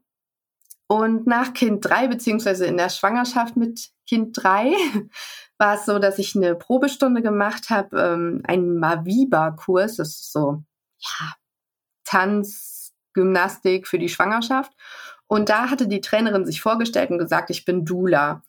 Und 0.88 1.26
nach 1.26 1.54
Kind 1.54 1.84
3, 1.86 2.08
beziehungsweise 2.08 2.66
in 2.66 2.78
der 2.78 2.90
Schwangerschaft 2.90 3.58
mit 3.58 3.90
Kind 4.08 4.38
3, 4.42 4.74
war 5.58 5.76
es 5.76 5.86
so, 5.86 6.00
dass 6.00 6.20
ich 6.20 6.36
eine 6.36 6.56
Probestunde 6.56 7.22
gemacht 7.22 7.70
habe, 7.70 8.00
ähm, 8.00 8.42
einen 8.46 8.78
Maviba-Kurs. 8.78 9.98
Das 9.98 10.10
ist 10.10 10.32
so, 10.32 10.64
ja, 11.00 11.34
Tanz, 12.04 12.94
Gymnastik 13.14 13.88
für 13.88 13.98
die 13.98 14.10
Schwangerschaft. 14.10 14.72
Und 15.28 15.50
da 15.50 15.70
hatte 15.70 15.88
die 15.88 16.02
Trainerin 16.02 16.46
sich 16.46 16.62
vorgestellt 16.62 17.10
und 17.10 17.18
gesagt, 17.18 17.50
ich 17.50 17.66
bin 17.66 17.86
Dula. 17.86 18.44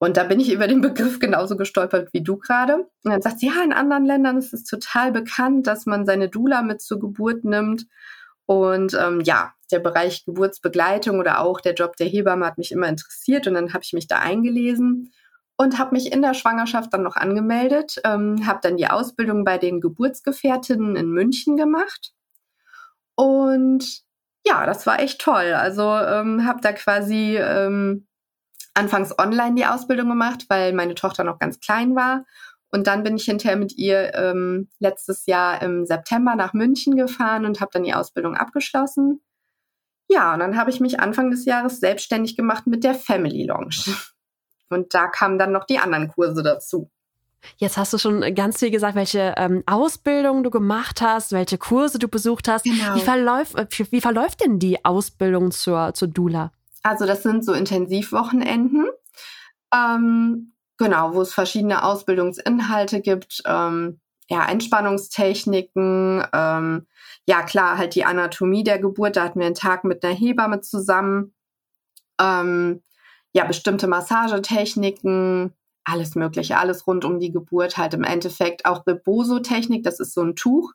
Und 0.00 0.16
da 0.16 0.24
bin 0.24 0.40
ich 0.40 0.50
über 0.50 0.66
den 0.66 0.80
Begriff 0.80 1.18
genauso 1.20 1.56
gestolpert 1.56 2.08
wie 2.12 2.22
du 2.22 2.38
gerade. 2.38 2.76
Und 3.04 3.12
dann 3.12 3.22
sagt 3.22 3.38
sie, 3.38 3.48
ja, 3.48 3.62
in 3.62 3.74
anderen 3.74 4.06
Ländern 4.06 4.38
ist 4.38 4.54
es 4.54 4.64
total 4.64 5.12
bekannt, 5.12 5.66
dass 5.66 5.84
man 5.86 6.06
seine 6.06 6.30
Dula 6.30 6.62
mit 6.62 6.80
zur 6.80 6.98
Geburt 6.98 7.44
nimmt. 7.44 7.86
Und 8.46 8.94
ähm, 8.94 9.20
ja, 9.20 9.52
der 9.70 9.78
Bereich 9.78 10.24
Geburtsbegleitung 10.24 11.18
oder 11.18 11.40
auch 11.40 11.60
der 11.60 11.74
Job 11.74 11.96
der 11.96 12.08
Hebamme 12.08 12.46
hat 12.46 12.56
mich 12.56 12.72
immer 12.72 12.88
interessiert. 12.88 13.46
Und 13.46 13.54
dann 13.54 13.74
habe 13.74 13.84
ich 13.84 13.92
mich 13.92 14.08
da 14.08 14.18
eingelesen 14.18 15.12
und 15.58 15.78
habe 15.78 15.94
mich 15.94 16.10
in 16.10 16.22
der 16.22 16.32
Schwangerschaft 16.32 16.94
dann 16.94 17.02
noch 17.02 17.16
angemeldet, 17.16 18.00
ähm, 18.04 18.46
habe 18.46 18.60
dann 18.62 18.78
die 18.78 18.88
Ausbildung 18.88 19.44
bei 19.44 19.58
den 19.58 19.82
Geburtsgefährtinnen 19.82 20.96
in 20.96 21.10
München 21.10 21.58
gemacht 21.58 22.14
Und 23.14 24.02
ja, 24.46 24.64
das 24.64 24.86
war 24.86 25.00
echt 25.00 25.20
toll. 25.20 25.52
Also 25.52 25.82
ähm, 25.82 26.46
habe 26.46 26.60
da 26.62 26.72
quasi 26.72 27.36
ähm, 27.36 28.06
anfangs 28.74 29.18
online 29.18 29.54
die 29.54 29.66
Ausbildung 29.66 30.08
gemacht, 30.08 30.46
weil 30.48 30.72
meine 30.72 30.94
Tochter 30.94 31.24
noch 31.24 31.38
ganz 31.38 31.60
klein 31.60 31.94
war. 31.96 32.24
Und 32.72 32.86
dann 32.86 33.02
bin 33.02 33.16
ich 33.16 33.24
hinterher 33.24 33.56
mit 33.56 33.76
ihr 33.76 34.14
ähm, 34.14 34.68
letztes 34.78 35.26
Jahr 35.26 35.60
im 35.60 35.86
September 35.86 36.36
nach 36.36 36.52
München 36.52 36.96
gefahren 36.96 37.44
und 37.44 37.60
habe 37.60 37.70
dann 37.72 37.82
die 37.82 37.94
Ausbildung 37.94 38.36
abgeschlossen. 38.36 39.20
Ja, 40.08 40.34
und 40.34 40.40
dann 40.40 40.56
habe 40.56 40.70
ich 40.70 40.80
mich 40.80 41.00
Anfang 41.00 41.30
des 41.30 41.44
Jahres 41.44 41.80
selbstständig 41.80 42.36
gemacht 42.36 42.66
mit 42.66 42.84
der 42.84 42.94
Family 42.94 43.44
Lounge. 43.44 43.96
Und 44.68 44.94
da 44.94 45.08
kamen 45.08 45.38
dann 45.38 45.52
noch 45.52 45.64
die 45.64 45.78
anderen 45.78 46.08
Kurse 46.08 46.42
dazu. 46.42 46.90
Jetzt 47.56 47.76
hast 47.76 47.92
du 47.92 47.98
schon 47.98 48.34
ganz 48.34 48.58
viel 48.58 48.70
gesagt, 48.70 48.94
welche 48.94 49.34
ähm, 49.36 49.62
Ausbildung 49.66 50.44
du 50.44 50.50
gemacht 50.50 51.00
hast, 51.00 51.32
welche 51.32 51.58
Kurse 51.58 51.98
du 51.98 52.08
besucht 52.08 52.48
hast. 52.48 52.64
Genau. 52.64 52.94
Wie, 52.94 53.00
verläuft, 53.00 53.56
äh, 53.56 53.66
wie 53.90 54.00
verläuft 54.00 54.44
denn 54.44 54.58
die 54.58 54.84
Ausbildung 54.84 55.50
zur, 55.50 55.94
zur 55.94 56.08
Dula? 56.08 56.52
Also 56.82 57.06
das 57.06 57.22
sind 57.22 57.44
so 57.44 57.52
Intensivwochenenden. 57.52 58.86
Ähm, 59.72 60.52
genau, 60.78 61.14
wo 61.14 61.22
es 61.22 61.34
verschiedene 61.34 61.84
Ausbildungsinhalte 61.84 63.00
gibt. 63.00 63.42
Ähm, 63.46 64.00
ja, 64.30 64.46
Entspannungstechniken, 64.48 66.24
ähm, 66.32 66.86
ja 67.26 67.42
klar, 67.42 67.78
halt 67.78 67.96
die 67.96 68.04
Anatomie 68.04 68.62
der 68.62 68.78
Geburt, 68.78 69.16
da 69.16 69.24
hatten 69.24 69.40
wir 69.40 69.46
einen 69.46 69.56
Tag 69.56 69.82
mit 69.84 70.04
einer 70.04 70.14
Hebamme 70.14 70.60
zusammen. 70.60 71.34
Ähm, 72.20 72.82
ja, 73.32 73.44
bestimmte 73.44 73.88
Massagetechniken, 73.88 75.52
alles 75.84 76.14
Mögliche, 76.14 76.58
alles 76.58 76.86
rund 76.86 77.04
um 77.04 77.18
die 77.18 77.32
Geburt, 77.32 77.76
halt 77.76 77.94
im 77.94 78.04
Endeffekt 78.04 78.66
auch 78.66 78.86
Reboso-Technik, 78.86 79.82
das 79.82 79.98
ist 79.98 80.14
so 80.14 80.22
ein 80.22 80.36
Tuch, 80.36 80.72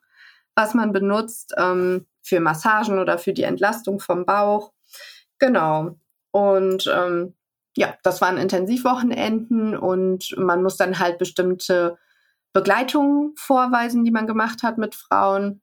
was 0.54 0.74
man 0.74 0.92
benutzt 0.92 1.54
ähm, 1.56 2.06
für 2.22 2.40
Massagen 2.40 2.98
oder 2.98 3.18
für 3.18 3.32
die 3.32 3.44
Entlastung 3.44 4.00
vom 4.00 4.26
Bauch. 4.26 4.72
Genau. 5.38 5.98
Und 6.30 6.90
ähm, 6.92 7.34
ja, 7.76 7.94
das 8.02 8.20
waren 8.20 8.38
Intensivwochenenden 8.38 9.76
und 9.76 10.34
man 10.38 10.62
muss 10.62 10.76
dann 10.76 10.98
halt 10.98 11.18
bestimmte 11.18 11.98
Begleitungen 12.52 13.34
vorweisen, 13.36 14.04
die 14.04 14.10
man 14.10 14.26
gemacht 14.26 14.62
hat 14.62 14.78
mit 14.78 14.94
Frauen. 14.94 15.60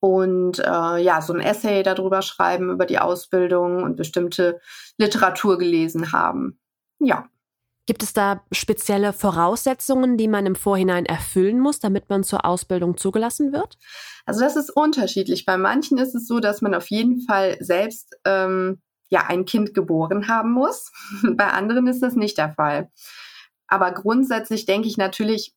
Und 0.00 0.58
äh, 0.58 0.98
ja, 0.98 1.22
so 1.22 1.32
ein 1.32 1.40
Essay 1.40 1.84
darüber 1.84 2.22
schreiben, 2.22 2.70
über 2.70 2.86
die 2.86 2.98
Ausbildung 2.98 3.84
und 3.84 3.94
bestimmte 3.94 4.60
Literatur 4.98 5.58
gelesen 5.58 6.10
haben. 6.10 6.58
Ja. 6.98 7.28
Gibt 7.86 8.04
es 8.04 8.12
da 8.12 8.44
spezielle 8.52 9.12
Voraussetzungen, 9.12 10.16
die 10.16 10.28
man 10.28 10.46
im 10.46 10.54
Vorhinein 10.54 11.04
erfüllen 11.04 11.58
muss, 11.58 11.80
damit 11.80 12.08
man 12.08 12.22
zur 12.22 12.44
Ausbildung 12.44 12.96
zugelassen 12.96 13.52
wird? 13.52 13.76
Also 14.24 14.40
das 14.40 14.54
ist 14.54 14.70
unterschiedlich. 14.70 15.44
Bei 15.44 15.56
manchen 15.56 15.98
ist 15.98 16.14
es 16.14 16.28
so, 16.28 16.38
dass 16.38 16.62
man 16.62 16.74
auf 16.74 16.88
jeden 16.90 17.22
Fall 17.22 17.56
selbst 17.58 18.14
ähm, 18.24 18.80
ja 19.08 19.26
ein 19.26 19.44
Kind 19.46 19.74
geboren 19.74 20.28
haben 20.28 20.52
muss. 20.52 20.92
Bei 21.34 21.48
anderen 21.48 21.88
ist 21.88 22.02
das 22.02 22.14
nicht 22.14 22.38
der 22.38 22.52
Fall. 22.54 22.88
Aber 23.66 23.90
grundsätzlich 23.90 24.64
denke 24.64 24.86
ich 24.86 24.96
natürlich, 24.96 25.52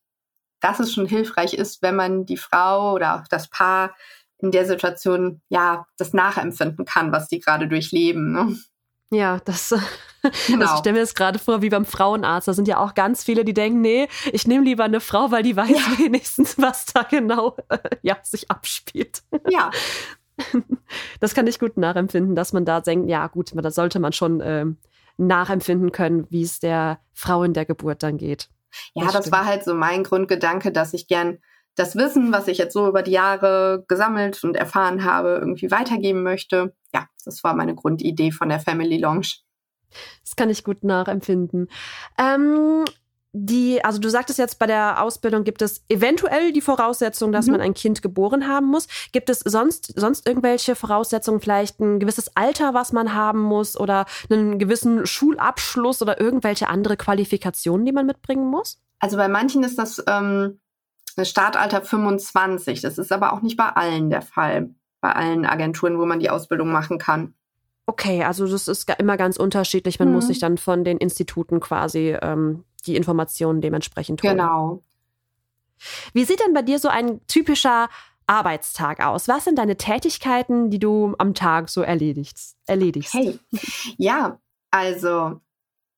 dass 0.60 0.80
es 0.80 0.92
schon 0.92 1.06
hilfreich 1.06 1.54
ist, 1.54 1.80
wenn 1.82 1.94
man 1.94 2.26
die 2.26 2.36
Frau 2.38 2.94
oder 2.94 3.16
auch 3.16 3.28
das 3.28 3.48
Paar 3.48 3.94
in 4.38 4.50
der 4.50 4.66
Situation 4.66 5.40
ja 5.48 5.86
das 5.96 6.12
nachempfinden 6.12 6.84
kann, 6.84 7.12
was 7.12 7.28
die 7.28 7.40
gerade 7.40 7.68
durchleben. 7.68 8.32
Ne? 8.32 8.56
Ja, 9.10 9.38
das, 9.44 9.74
genau. 10.46 10.60
das 10.60 10.78
stelle 10.78 10.94
mir 10.94 11.00
das 11.00 11.14
gerade 11.14 11.38
vor 11.38 11.62
wie 11.62 11.68
beim 11.68 11.84
Frauenarzt. 11.84 12.48
Da 12.48 12.52
sind 12.52 12.68
ja 12.68 12.78
auch 12.78 12.94
ganz 12.94 13.24
viele, 13.24 13.44
die 13.44 13.54
denken, 13.54 13.80
nee, 13.80 14.08
ich 14.32 14.46
nehme 14.46 14.64
lieber 14.64 14.84
eine 14.84 15.00
Frau, 15.00 15.30
weil 15.30 15.42
die 15.42 15.56
weiß 15.56 15.70
ja. 15.70 15.98
wenigstens, 16.04 16.58
was 16.58 16.86
da 16.86 17.02
genau 17.02 17.56
äh, 17.68 17.78
ja, 18.02 18.16
sich 18.22 18.50
abspielt. 18.50 19.22
Ja. 19.48 19.70
Das 21.18 21.34
kann 21.34 21.46
ich 21.46 21.58
gut 21.58 21.78
nachempfinden, 21.78 22.36
dass 22.36 22.52
man 22.52 22.66
da 22.66 22.82
denkt, 22.82 23.08
ja 23.08 23.26
gut, 23.26 23.52
da 23.54 23.70
sollte 23.70 23.98
man 23.98 24.12
schon 24.12 24.42
äh, 24.42 24.66
nachempfinden 25.16 25.92
können, 25.92 26.26
wie 26.28 26.42
es 26.42 26.60
der 26.60 27.00
Frau 27.14 27.42
in 27.42 27.54
der 27.54 27.64
Geburt 27.64 28.02
dann 28.02 28.18
geht. 28.18 28.50
Ja, 28.94 29.04
das, 29.04 29.14
das 29.14 29.32
war 29.32 29.46
halt 29.46 29.64
so 29.64 29.74
mein 29.74 30.04
Grundgedanke, 30.04 30.72
dass 30.72 30.92
ich 30.92 31.08
gern 31.08 31.38
das 31.76 31.94
Wissen, 31.94 32.32
was 32.32 32.48
ich 32.48 32.58
jetzt 32.58 32.72
so 32.72 32.88
über 32.88 33.02
die 33.02 33.12
Jahre 33.12 33.84
gesammelt 33.86 34.42
und 34.42 34.56
erfahren 34.56 35.04
habe, 35.04 35.36
irgendwie 35.40 35.70
weitergeben 35.70 36.22
möchte. 36.22 36.74
Ja, 36.92 37.06
das 37.24 37.44
war 37.44 37.54
meine 37.54 37.74
Grundidee 37.74 38.32
von 38.32 38.48
der 38.48 38.60
Family 38.60 38.98
Lounge. 38.98 39.28
Das 40.22 40.36
kann 40.36 40.50
ich 40.50 40.64
gut 40.64 40.84
nachempfinden. 40.84 41.68
Ähm, 42.18 42.84
die, 43.32 43.84
also 43.84 43.98
du 43.98 44.08
sagtest 44.08 44.38
jetzt, 44.38 44.58
bei 44.58 44.66
der 44.66 45.02
Ausbildung 45.02 45.44
gibt 45.44 45.60
es 45.60 45.84
eventuell 45.88 46.52
die 46.52 46.62
Voraussetzung, 46.62 47.32
dass 47.32 47.46
mhm. 47.46 47.52
man 47.52 47.60
ein 47.60 47.74
Kind 47.74 48.00
geboren 48.00 48.48
haben 48.48 48.66
muss. 48.66 48.88
Gibt 49.12 49.28
es 49.28 49.40
sonst, 49.40 49.92
sonst 49.98 50.26
irgendwelche 50.26 50.74
Voraussetzungen, 50.74 51.40
vielleicht 51.40 51.78
ein 51.80 52.00
gewisses 52.00 52.34
Alter, 52.34 52.72
was 52.72 52.92
man 52.92 53.14
haben 53.14 53.42
muss 53.42 53.78
oder 53.78 54.06
einen 54.30 54.58
gewissen 54.58 55.04
Schulabschluss 55.04 56.00
oder 56.00 56.18
irgendwelche 56.18 56.68
andere 56.68 56.96
Qualifikationen, 56.96 57.84
die 57.84 57.92
man 57.92 58.06
mitbringen 58.06 58.48
muss? 58.48 58.80
Also 59.00 59.18
bei 59.18 59.28
manchen 59.28 59.62
ist 59.64 59.78
das 59.78 60.02
ähm, 60.06 60.58
das 61.16 61.30
Startalter 61.30 61.82
25. 61.82 62.82
Das 62.82 62.98
ist 62.98 63.10
aber 63.10 63.32
auch 63.32 63.42
nicht 63.42 63.56
bei 63.56 63.68
allen 63.68 64.10
der 64.10 64.22
Fall, 64.22 64.70
bei 65.00 65.12
allen 65.12 65.44
Agenturen, 65.44 65.98
wo 65.98 66.06
man 66.06 66.20
die 66.20 66.30
Ausbildung 66.30 66.70
machen 66.70 66.98
kann. 66.98 67.34
Okay, 67.86 68.24
also 68.24 68.46
das 68.48 68.66
ist 68.66 68.90
immer 68.98 69.16
ganz 69.16 69.36
unterschiedlich. 69.36 69.98
Man 69.98 70.08
mhm. 70.08 70.14
muss 70.14 70.26
sich 70.26 70.40
dann 70.40 70.58
von 70.58 70.82
den 70.82 70.98
Instituten 70.98 71.60
quasi 71.60 72.16
ähm, 72.20 72.64
die 72.86 72.96
Informationen 72.96 73.60
dementsprechend 73.60 74.22
holen. 74.22 74.36
Genau. 74.36 74.82
Wie 76.12 76.24
sieht 76.24 76.40
denn 76.40 76.52
bei 76.52 76.62
dir 76.62 76.78
so 76.78 76.88
ein 76.88 77.24
typischer 77.28 77.88
Arbeitstag 78.26 79.04
aus? 79.04 79.28
Was 79.28 79.44
sind 79.44 79.58
deine 79.58 79.76
Tätigkeiten, 79.76 80.70
die 80.70 80.78
du 80.78 81.14
am 81.18 81.34
Tag 81.34 81.68
so 81.68 81.82
erledigst? 81.82 82.56
erledigst? 82.66 83.14
Hey, 83.14 83.38
ja, 83.98 84.40
also 84.70 85.40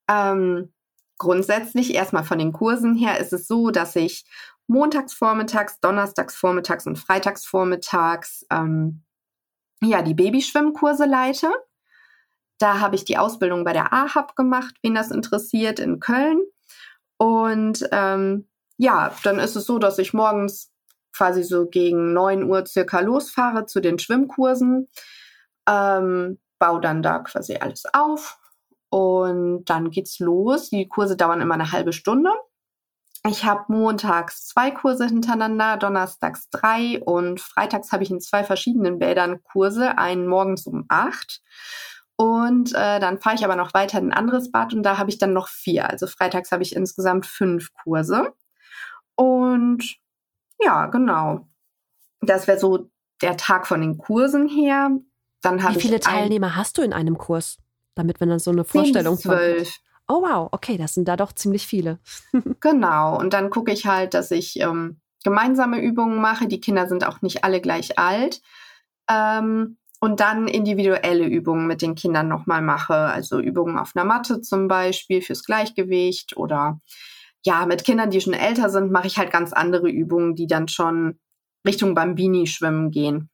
ähm, 0.08 0.72
grundsätzlich 1.16 1.94
erstmal 1.94 2.24
von 2.24 2.38
den 2.38 2.52
Kursen 2.52 2.96
her 2.96 3.18
ist 3.18 3.32
es 3.32 3.46
so, 3.46 3.70
dass 3.70 3.96
ich 3.96 4.24
montags 4.66 5.14
vormittags, 5.14 5.80
donnerstags 5.80 6.36
vormittags 6.36 6.86
und 6.86 6.98
freitags 6.98 7.46
vormittags 7.46 8.44
ähm, 8.50 9.02
ja, 9.80 10.02
die 10.02 10.14
Babyschwimmkurse 10.14 11.06
leite. 11.06 11.50
Da 12.58 12.80
habe 12.80 12.96
ich 12.96 13.04
die 13.04 13.18
Ausbildung 13.18 13.64
bei 13.64 13.72
der 13.72 13.92
AHAB 13.92 14.34
gemacht, 14.36 14.74
wen 14.82 14.94
das 14.94 15.10
interessiert, 15.10 15.78
in 15.78 16.00
Köln. 16.00 16.40
Und 17.16 17.88
ähm, 17.92 18.48
ja, 18.76 19.14
dann 19.22 19.38
ist 19.38 19.56
es 19.56 19.64
so, 19.66 19.78
dass 19.78 19.98
ich 19.98 20.12
morgens 20.12 20.72
quasi 21.12 21.42
so 21.42 21.66
gegen 21.66 22.12
9 22.12 22.44
Uhr 22.44 22.64
circa 22.66 23.00
losfahre 23.00 23.66
zu 23.66 23.80
den 23.80 23.98
Schwimmkursen, 23.98 24.88
ähm, 25.68 26.38
baue 26.58 26.80
dann 26.80 27.02
da 27.02 27.18
quasi 27.18 27.56
alles 27.56 27.84
auf 27.92 28.38
und 28.90 29.64
dann 29.64 29.90
geht's 29.90 30.18
los. 30.18 30.70
Die 30.70 30.88
Kurse 30.88 31.16
dauern 31.16 31.40
immer 31.40 31.54
eine 31.54 31.72
halbe 31.72 31.92
Stunde. 31.92 32.30
Ich 33.26 33.44
habe 33.44 33.64
montags 33.68 34.46
zwei 34.46 34.70
Kurse 34.70 35.06
hintereinander, 35.06 35.76
donnerstags 35.76 36.48
drei 36.50 37.00
und 37.02 37.40
freitags 37.40 37.90
habe 37.90 38.04
ich 38.04 38.10
in 38.10 38.20
zwei 38.20 38.44
verschiedenen 38.44 38.98
Bädern 38.98 39.42
Kurse, 39.42 39.98
einen 39.98 40.26
morgens 40.28 40.66
um 40.66 40.84
acht. 40.88 41.42
Und 42.20 42.74
äh, 42.74 42.98
dann 42.98 43.18
fahre 43.18 43.36
ich 43.36 43.44
aber 43.44 43.54
noch 43.54 43.74
weiter 43.74 43.98
in 43.98 44.08
ein 44.08 44.12
anderes 44.12 44.50
Bad 44.50 44.74
und 44.74 44.82
da 44.82 44.98
habe 44.98 45.08
ich 45.08 45.18
dann 45.18 45.32
noch 45.32 45.48
vier. 45.48 45.88
Also 45.88 46.06
freitags 46.08 46.50
habe 46.50 46.64
ich 46.64 46.74
insgesamt 46.74 47.26
fünf 47.26 47.72
Kurse. 47.72 48.34
Und 49.14 49.96
ja, 50.60 50.86
genau. 50.86 51.46
Das 52.20 52.48
wäre 52.48 52.58
so 52.58 52.90
der 53.22 53.36
Tag 53.36 53.68
von 53.68 53.80
den 53.80 53.98
Kursen 53.98 54.48
her. 54.48 54.90
Dann 55.42 55.62
Wie 55.62 55.80
viele 55.80 56.00
Teilnehmer 56.00 56.56
hast 56.56 56.78
du 56.78 56.82
in 56.82 56.92
einem 56.92 57.16
Kurs? 57.16 57.58
Damit 57.94 58.18
man 58.18 58.28
dann 58.28 58.40
so 58.40 58.50
eine 58.50 58.64
Vorstellung 58.64 59.16
von. 59.16 59.36
Zwölf 59.36 59.80
oh 60.08 60.22
wow, 60.22 60.48
okay, 60.50 60.76
das 60.76 60.94
sind 60.94 61.06
da 61.06 61.16
doch 61.16 61.32
ziemlich 61.32 61.66
viele. 61.66 61.98
genau, 62.60 63.18
und 63.18 63.32
dann 63.32 63.50
gucke 63.50 63.72
ich 63.72 63.86
halt, 63.86 64.14
dass 64.14 64.30
ich 64.30 64.58
ähm, 64.60 65.00
gemeinsame 65.22 65.80
Übungen 65.80 66.20
mache. 66.20 66.48
Die 66.48 66.60
Kinder 66.60 66.88
sind 66.88 67.06
auch 67.06 67.22
nicht 67.22 67.44
alle 67.44 67.60
gleich 67.60 67.98
alt. 67.98 68.40
Ähm, 69.08 69.76
und 70.00 70.20
dann 70.20 70.48
individuelle 70.48 71.26
Übungen 71.26 71.66
mit 71.66 71.82
den 71.82 71.94
Kindern 71.94 72.28
nochmal 72.28 72.62
mache. 72.62 72.94
Also 72.94 73.40
Übungen 73.40 73.78
auf 73.78 73.92
einer 73.94 74.04
Matte 74.04 74.40
zum 74.40 74.68
Beispiel 74.68 75.22
fürs 75.22 75.44
Gleichgewicht 75.44 76.36
oder 76.36 76.80
ja, 77.44 77.66
mit 77.66 77.84
Kindern, 77.84 78.10
die 78.10 78.20
schon 78.20 78.32
älter 78.32 78.68
sind, 78.68 78.90
mache 78.90 79.06
ich 79.06 79.18
halt 79.18 79.32
ganz 79.32 79.52
andere 79.52 79.88
Übungen, 79.88 80.34
die 80.34 80.46
dann 80.46 80.68
schon 80.68 81.18
Richtung 81.66 81.94
Bambini-Schwimmen 81.94 82.90
gehen. 82.90 83.30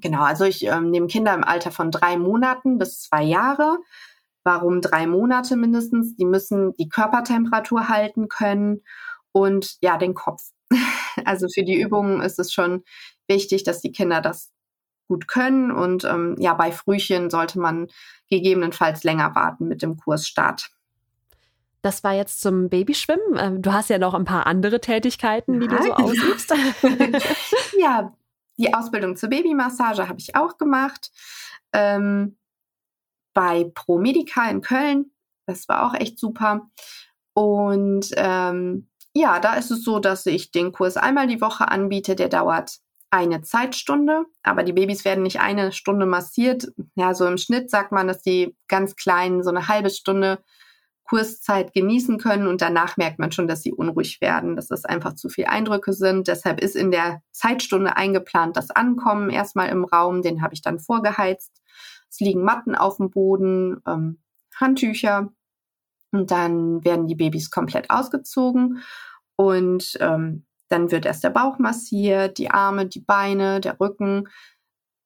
Genau, 0.00 0.22
also 0.22 0.44
ich 0.44 0.64
ähm, 0.64 0.90
nehme 0.90 1.08
Kinder 1.08 1.34
im 1.34 1.44
Alter 1.44 1.72
von 1.72 1.90
drei 1.90 2.16
Monaten 2.16 2.78
bis 2.78 3.02
zwei 3.02 3.24
Jahre 3.24 3.78
Warum 4.48 4.80
drei 4.80 5.06
Monate 5.06 5.56
mindestens? 5.56 6.16
Die 6.16 6.24
müssen 6.24 6.74
die 6.76 6.88
Körpertemperatur 6.88 7.90
halten 7.90 8.28
können 8.28 8.82
und 9.30 9.76
ja, 9.82 9.98
den 9.98 10.14
Kopf. 10.14 10.42
Also 11.24 11.48
für 11.52 11.64
die 11.64 11.80
Übungen 11.80 12.20
ist 12.20 12.38
es 12.38 12.52
schon 12.52 12.84
wichtig, 13.26 13.64
dass 13.64 13.80
die 13.80 13.90
Kinder 13.90 14.20
das 14.20 14.52
gut 15.08 15.26
können. 15.26 15.72
Und 15.72 16.04
ähm, 16.04 16.36
ja, 16.38 16.54
bei 16.54 16.70
Frühchen 16.70 17.30
sollte 17.30 17.58
man 17.58 17.88
gegebenenfalls 18.30 19.02
länger 19.04 19.34
warten 19.34 19.66
mit 19.66 19.82
dem 19.82 19.96
Kursstart. 19.96 20.70
Das 21.82 22.04
war 22.04 22.12
jetzt 22.12 22.40
zum 22.40 22.68
Babyschwimmen. 22.68 23.36
Ähm, 23.36 23.62
du 23.62 23.72
hast 23.72 23.90
ja 23.90 23.98
noch 23.98 24.14
ein 24.14 24.24
paar 24.24 24.46
andere 24.46 24.80
Tätigkeiten, 24.80 25.60
die 25.60 25.68
du 25.68 25.82
so 25.82 25.92
ausübst. 25.92 26.54
ja, 27.78 28.12
die 28.58 28.74
Ausbildung 28.74 29.16
zur 29.16 29.30
Babymassage 29.30 30.08
habe 30.08 30.18
ich 30.18 30.36
auch 30.36 30.58
gemacht. 30.58 31.10
Ähm, 31.72 32.36
bei 33.32 33.70
Pro 33.74 33.98
Medica 33.98 34.50
in 34.50 34.60
Köln. 34.60 35.12
Das 35.46 35.68
war 35.68 35.86
auch 35.86 35.94
echt 35.94 36.18
super. 36.18 36.68
Und 37.34 38.10
ähm, 38.16 38.88
ja, 39.14 39.38
da 39.38 39.54
ist 39.54 39.70
es 39.70 39.84
so, 39.84 40.00
dass 40.00 40.26
ich 40.26 40.50
den 40.50 40.72
Kurs 40.72 40.96
einmal 40.96 41.28
die 41.28 41.40
Woche 41.40 41.68
anbiete. 41.68 42.16
Der 42.16 42.28
dauert 42.28 42.78
eine 43.10 43.42
Zeitstunde, 43.42 44.26
aber 44.42 44.62
die 44.62 44.72
Babys 44.72 45.04
werden 45.04 45.22
nicht 45.22 45.40
eine 45.40 45.72
Stunde 45.72 46.06
massiert. 46.06 46.68
Ja, 46.94 47.14
so 47.14 47.26
im 47.26 47.38
Schnitt 47.38 47.70
sagt 47.70 47.92
man, 47.92 48.06
dass 48.06 48.22
die 48.22 48.56
ganz 48.68 48.96
kleinen 48.96 49.42
so 49.42 49.50
eine 49.50 49.68
halbe 49.68 49.90
Stunde 49.90 50.42
Kurszeit 51.04 51.72
genießen 51.72 52.18
können 52.18 52.46
und 52.46 52.60
danach 52.60 52.98
merkt 52.98 53.18
man 53.18 53.32
schon, 53.32 53.48
dass 53.48 53.62
sie 53.62 53.72
unruhig 53.72 54.20
werden, 54.20 54.56
dass 54.56 54.68
das 54.68 54.84
einfach 54.84 55.14
zu 55.14 55.30
viel 55.30 55.46
Eindrücke 55.46 55.94
sind. 55.94 56.28
Deshalb 56.28 56.60
ist 56.60 56.76
in 56.76 56.90
der 56.90 57.22
Zeitstunde 57.32 57.96
eingeplant 57.96 58.58
das 58.58 58.70
Ankommen 58.70 59.30
erstmal 59.30 59.70
im 59.70 59.84
Raum, 59.84 60.20
den 60.20 60.42
habe 60.42 60.52
ich 60.52 60.60
dann 60.60 60.78
vorgeheizt. 60.78 61.62
Es 62.10 62.20
liegen 62.20 62.42
Matten 62.42 62.74
auf 62.74 62.98
dem 62.98 63.10
Boden, 63.10 63.80
ähm, 63.86 64.18
Handtücher 64.54 65.30
und 66.12 66.30
dann 66.30 66.84
werden 66.84 67.06
die 67.06 67.14
Babys 67.14 67.50
komplett 67.50 67.90
ausgezogen 67.90 68.82
und 69.36 69.96
ähm, 70.00 70.44
dann 70.68 70.90
wird 70.90 71.06
erst 71.06 71.24
der 71.24 71.30
Bauch 71.30 71.58
massiert, 71.58 72.38
die 72.38 72.50
Arme, 72.50 72.86
die 72.86 73.00
Beine, 73.00 73.60
der 73.60 73.80
Rücken. 73.80 74.28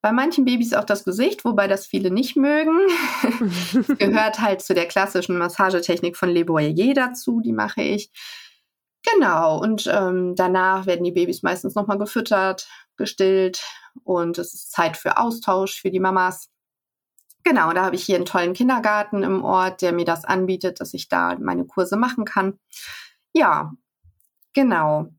Bei 0.01 0.11
manchen 0.11 0.43
Babys 0.43 0.73
auch 0.73 0.83
das 0.83 1.05
Gesicht, 1.05 1.45
wobei 1.45 1.67
das 1.67 1.85
viele 1.85 2.11
nicht 2.11 2.35
mögen. 2.35 2.77
gehört 3.97 4.39
halt 4.39 4.61
zu 4.61 4.73
der 4.73 4.87
klassischen 4.87 5.37
Massagetechnik 5.37 6.17
von 6.17 6.29
Le 6.29 6.43
Boyer 6.43 6.93
dazu, 6.93 7.39
die 7.39 7.53
mache 7.53 7.81
ich. 7.81 8.11
Genau, 9.13 9.59
und 9.59 9.89
ähm, 9.91 10.35
danach 10.35 10.85
werden 10.85 11.03
die 11.03 11.11
Babys 11.11 11.43
meistens 11.43 11.75
nochmal 11.75 11.97
gefüttert, 11.97 12.67
gestillt 12.97 13.63
und 14.03 14.37
es 14.37 14.53
ist 14.53 14.71
Zeit 14.71 14.97
für 14.97 15.17
Austausch 15.17 15.79
für 15.79 15.91
die 15.91 15.99
Mamas. 15.99 16.49
Genau, 17.43 17.73
da 17.73 17.83
habe 17.83 17.95
ich 17.95 18.03
hier 18.05 18.15
einen 18.15 18.25
tollen 18.25 18.53
Kindergarten 18.53 19.23
im 19.23 19.43
Ort, 19.43 19.81
der 19.81 19.91
mir 19.91 20.05
das 20.05 20.23
anbietet, 20.23 20.79
dass 20.79 20.93
ich 20.93 21.09
da 21.09 21.37
meine 21.39 21.65
Kurse 21.65 21.97
machen 21.97 22.23
kann. 22.23 22.59
Ja, 23.33 23.73
genau 24.53 25.09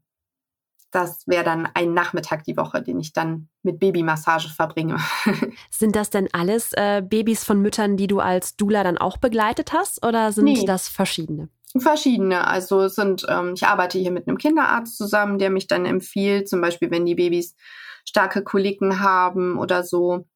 das 0.94 1.26
wäre 1.26 1.42
dann 1.42 1.68
ein 1.74 1.92
Nachmittag 1.92 2.44
die 2.44 2.56
Woche, 2.56 2.80
den 2.80 3.00
ich 3.00 3.12
dann 3.12 3.48
mit 3.62 3.80
Babymassage 3.80 4.48
verbringe. 4.48 4.98
sind 5.70 5.96
das 5.96 6.10
denn 6.10 6.28
alles 6.32 6.72
äh, 6.74 7.02
Babys 7.02 7.44
von 7.44 7.60
Müttern, 7.60 7.96
die 7.96 8.06
du 8.06 8.20
als 8.20 8.56
Dula 8.56 8.84
dann 8.84 8.98
auch 8.98 9.16
begleitet 9.16 9.72
hast 9.72 10.06
oder 10.06 10.30
sind 10.30 10.44
nee. 10.44 10.64
das 10.64 10.88
verschiedene? 10.88 11.48
Verschiedene. 11.76 12.46
Also 12.46 12.82
es 12.82 12.94
sind, 12.94 13.26
ähm, 13.28 13.54
ich 13.56 13.66
arbeite 13.66 13.98
hier 13.98 14.12
mit 14.12 14.28
einem 14.28 14.38
Kinderarzt 14.38 14.96
zusammen, 14.96 15.38
der 15.38 15.50
mich 15.50 15.66
dann 15.66 15.84
empfiehlt, 15.84 16.48
zum 16.48 16.60
Beispiel 16.60 16.92
wenn 16.92 17.04
die 17.04 17.16
Babys 17.16 17.56
starke 18.04 18.44
Koliken 18.44 19.00
haben 19.00 19.58
oder 19.58 19.82
so. 19.82 20.26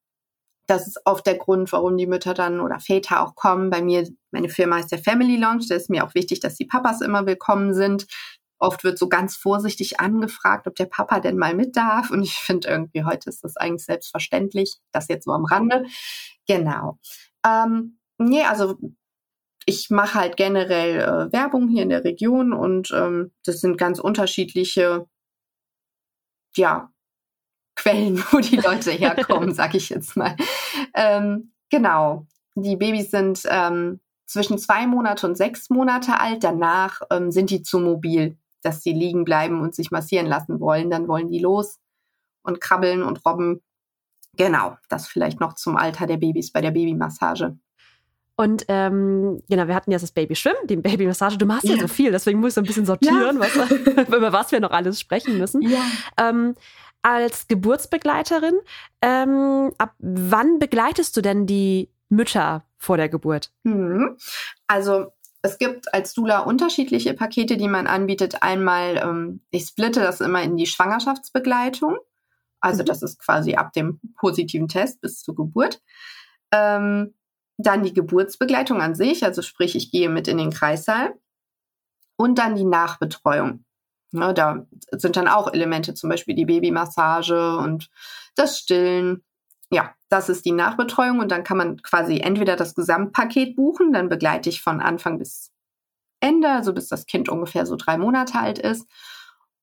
Das 0.67 0.85
ist 0.85 0.99
oft 1.05 1.25
der 1.25 1.37
Grund, 1.37 1.71
warum 1.71 1.97
die 1.97 2.05
Mütter 2.05 2.33
dann 2.33 2.59
oder 2.59 2.79
Väter 2.79 3.23
auch 3.23 3.35
kommen. 3.35 3.69
Bei 3.69 3.81
mir, 3.81 4.07
meine 4.31 4.49
Firma 4.49 4.75
heißt 4.75 4.91
der 4.91 4.99
Family 4.99 5.37
Lounge. 5.37 5.65
Da 5.69 5.75
ist 5.75 5.89
mir 5.89 6.05
auch 6.05 6.13
wichtig, 6.13 6.41
dass 6.41 6.55
die 6.55 6.65
Papas 6.65 7.01
immer 7.01 7.25
willkommen 7.25 7.73
sind. 7.73 8.05
Oft 8.59 8.83
wird 8.83 8.99
so 8.99 9.07
ganz 9.07 9.35
vorsichtig 9.35 9.99
angefragt, 9.99 10.67
ob 10.67 10.75
der 10.75 10.85
Papa 10.85 11.19
denn 11.21 11.37
mal 11.37 11.55
mit 11.55 11.75
darf. 11.75 12.11
Und 12.11 12.23
ich 12.23 12.33
finde 12.35 12.67
irgendwie, 12.67 13.05
heute 13.05 13.29
ist 13.29 13.43
das 13.43 13.57
eigentlich 13.57 13.85
selbstverständlich. 13.85 14.77
Das 14.91 15.07
jetzt 15.07 15.25
so 15.25 15.31
am 15.31 15.45
Rande. 15.45 15.85
Genau. 16.47 16.99
Ähm, 17.45 17.99
nee, 18.17 18.43
also 18.43 18.77
ich 19.69 19.89
mache 19.91 20.15
halt 20.15 20.35
generell 20.35 20.99
äh, 20.99 21.31
Werbung 21.31 21.67
hier 21.67 21.83
in 21.83 21.89
der 21.89 22.03
Region 22.03 22.53
und 22.53 22.91
ähm, 22.91 23.31
das 23.45 23.61
sind 23.61 23.77
ganz 23.77 23.99
unterschiedliche, 23.99 25.07
ja, 26.55 26.91
Quellen, 27.75 28.17
wo 28.31 28.39
die 28.39 28.57
Leute 28.57 28.91
herkommen, 28.91 29.53
sag 29.53 29.75
ich 29.75 29.89
jetzt 29.89 30.17
mal. 30.17 30.35
Ähm, 30.95 31.53
genau. 31.69 32.25
Die 32.55 32.75
Babys 32.75 33.11
sind 33.11 33.43
ähm, 33.47 33.99
zwischen 34.25 34.57
zwei 34.57 34.87
Monate 34.87 35.27
und 35.27 35.35
sechs 35.35 35.69
Monate 35.69 36.19
alt. 36.19 36.43
Danach 36.43 37.01
ähm, 37.11 37.31
sind 37.31 37.51
die 37.51 37.61
zu 37.61 37.79
mobil 37.79 38.38
dass 38.61 38.83
sie 38.83 38.93
liegen 38.93 39.23
bleiben 39.23 39.61
und 39.61 39.75
sich 39.75 39.91
massieren 39.91 40.27
lassen 40.27 40.59
wollen, 40.59 40.89
dann 40.89 41.07
wollen 41.07 41.29
die 41.29 41.39
los 41.39 41.79
und 42.43 42.61
krabbeln 42.61 43.03
und 43.03 43.25
robben. 43.25 43.61
Genau, 44.37 44.77
das 44.89 45.07
vielleicht 45.07 45.39
noch 45.39 45.53
zum 45.53 45.75
Alter 45.75 46.07
der 46.07 46.17
Babys 46.17 46.51
bei 46.51 46.61
der 46.61 46.71
Babymassage. 46.71 47.57
Und 48.35 48.63
ähm, 48.69 49.43
genau, 49.49 49.67
wir 49.67 49.75
hatten 49.75 49.91
jetzt 49.91 50.03
das 50.03 50.13
Babyschwimmen, 50.13 50.65
die 50.65 50.77
Babymassage. 50.77 51.37
Du 51.37 51.45
machst 51.45 51.65
ja. 51.65 51.75
ja 51.75 51.81
so 51.81 51.89
viel, 51.89 52.11
deswegen 52.11 52.39
muss 52.39 52.49
ich 52.49 52.53
so 52.53 52.61
ein 52.61 52.67
bisschen 52.67 52.85
sortieren, 52.85 53.37
ja. 53.37 53.39
was, 53.39 53.71
über 54.07 54.31
was 54.31 54.51
wir 54.53 54.61
noch 54.61 54.71
alles 54.71 54.99
sprechen 54.99 55.37
müssen. 55.37 55.61
Ja. 55.61 55.81
Ähm, 56.17 56.55
als 57.01 57.47
Geburtsbegleiterin, 57.47 58.55
ähm, 59.01 59.71
ab 59.77 59.93
wann 59.99 60.59
begleitest 60.59 61.17
du 61.17 61.21
denn 61.21 61.47
die 61.47 61.89
Mütter 62.07 62.63
vor 62.77 62.97
der 62.97 63.09
Geburt? 63.09 63.51
Hm. 63.65 64.17
Also 64.67 65.11
es 65.41 65.57
gibt 65.57 65.93
als 65.93 66.13
Dula 66.13 66.39
unterschiedliche 66.39 67.13
Pakete, 67.13 67.57
die 67.57 67.67
man 67.67 67.87
anbietet. 67.87 68.43
Einmal, 68.43 68.97
ähm, 68.97 69.41
ich 69.51 69.65
splitte 69.65 70.01
das 70.01 70.21
immer 70.21 70.41
in 70.43 70.57
die 70.57 70.65
Schwangerschaftsbegleitung. 70.65 71.97
Also 72.59 72.83
mhm. 72.83 72.87
das 72.87 73.01
ist 73.01 73.19
quasi 73.19 73.55
ab 73.55 73.71
dem 73.73 73.99
positiven 74.17 74.67
Test 74.67 75.01
bis 75.01 75.21
zur 75.21 75.35
Geburt. 75.35 75.81
Ähm, 76.51 77.13
dann 77.57 77.83
die 77.83 77.93
Geburtsbegleitung 77.93 78.81
an 78.81 78.95
sich, 78.95 79.25
also 79.25 79.41
sprich, 79.41 79.75
ich 79.75 79.91
gehe 79.91 80.09
mit 80.09 80.27
in 80.27 80.37
den 80.37 80.51
Kreissaal. 80.51 81.13
Und 82.17 82.37
dann 82.37 82.55
die 82.55 82.65
Nachbetreuung. 82.65 83.63
Ja, 84.11 84.33
da 84.33 84.65
sind 84.91 85.15
dann 85.15 85.27
auch 85.27 85.53
Elemente, 85.53 85.93
zum 85.93 86.09
Beispiel 86.09 86.35
die 86.35 86.45
Babymassage 86.45 87.57
und 87.57 87.89
das 88.35 88.59
Stillen 88.59 89.23
ja, 89.71 89.93
das 90.09 90.29
ist 90.29 90.45
die 90.45 90.51
Nachbetreuung 90.51 91.19
und 91.19 91.31
dann 91.31 91.43
kann 91.43 91.57
man 91.57 91.81
quasi 91.81 92.19
entweder 92.19 92.55
das 92.55 92.75
Gesamtpaket 92.75 93.55
buchen, 93.55 93.93
dann 93.93 94.09
begleite 94.09 94.49
ich 94.49 94.61
von 94.61 94.81
Anfang 94.81 95.19
bis 95.19 95.51
Ende, 96.19 96.49
also 96.49 96.73
bis 96.73 96.87
das 96.87 97.05
Kind 97.05 97.29
ungefähr 97.29 97.65
so 97.65 97.75
drei 97.75 97.97
Monate 97.97 98.39
alt 98.39 98.59
ist. 98.59 98.87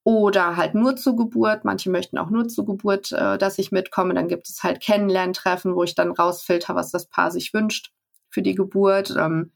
Oder 0.05 0.57
halt 0.57 0.75
nur 0.77 0.95
zur 0.95 1.17
Geburt. 1.17 1.65
Manche 1.65 1.91
möchten 1.91 2.17
auch 2.17 2.31
nur 2.31 2.47
zur 2.47 2.65
Geburt, 2.65 3.11
äh, 3.11 3.39
dass 3.39 3.59
ich 3.59 3.73
mitkomme. 3.73 4.15
Dann 4.15 4.29
gibt 4.29 4.49
es 4.49 4.63
halt 4.63 4.81
Kennenlerntreffen, 4.81 5.75
wo 5.75 5.83
ich 5.83 5.97
dann 5.97 6.13
rausfilter, 6.13 6.77
was 6.77 6.93
das 6.93 7.09
Paar 7.09 7.33
sich 7.33 7.53
wünscht 7.53 7.93
für 8.31 8.41
die 8.41 8.55
Geburt. 8.55 9.15
Ähm, 9.19 9.51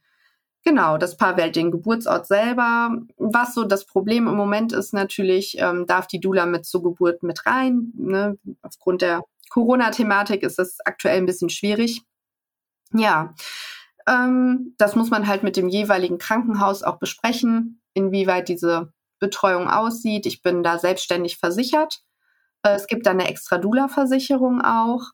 genau, 0.64 0.98
das 0.98 1.16
Paar 1.16 1.36
wählt 1.36 1.54
den 1.54 1.70
Geburtsort 1.70 2.26
selber. 2.26 2.90
Was 3.16 3.54
so 3.54 3.62
das 3.64 3.86
Problem 3.86 4.26
im 4.26 4.34
Moment 4.34 4.72
ist 4.72 4.92
natürlich, 4.92 5.56
ähm, 5.60 5.86
darf 5.86 6.08
die 6.08 6.20
Dula 6.20 6.46
mit 6.46 6.66
zur 6.66 6.82
Geburt 6.82 7.22
mit 7.22 7.46
rein, 7.46 7.92
ne, 7.94 8.36
aufgrund 8.62 9.02
der 9.02 9.22
Corona-Thematik 9.50 10.42
ist 10.42 10.58
das 10.58 10.78
aktuell 10.84 11.18
ein 11.18 11.26
bisschen 11.26 11.50
schwierig. 11.50 12.02
Ja, 12.92 13.34
ähm, 14.08 14.74
das 14.78 14.96
muss 14.96 15.10
man 15.10 15.26
halt 15.26 15.42
mit 15.42 15.56
dem 15.56 15.68
jeweiligen 15.68 16.18
Krankenhaus 16.18 16.82
auch 16.82 16.98
besprechen, 16.98 17.82
inwieweit 17.92 18.48
diese 18.48 18.92
Betreuung 19.18 19.68
aussieht. 19.68 20.26
Ich 20.26 20.42
bin 20.42 20.62
da 20.62 20.78
selbstständig 20.78 21.36
versichert. 21.36 22.02
Äh, 22.62 22.74
es 22.74 22.86
gibt 22.86 23.06
da 23.06 23.10
eine 23.10 23.28
Extra-Dula-Versicherung 23.28 24.62
auch 24.62 25.10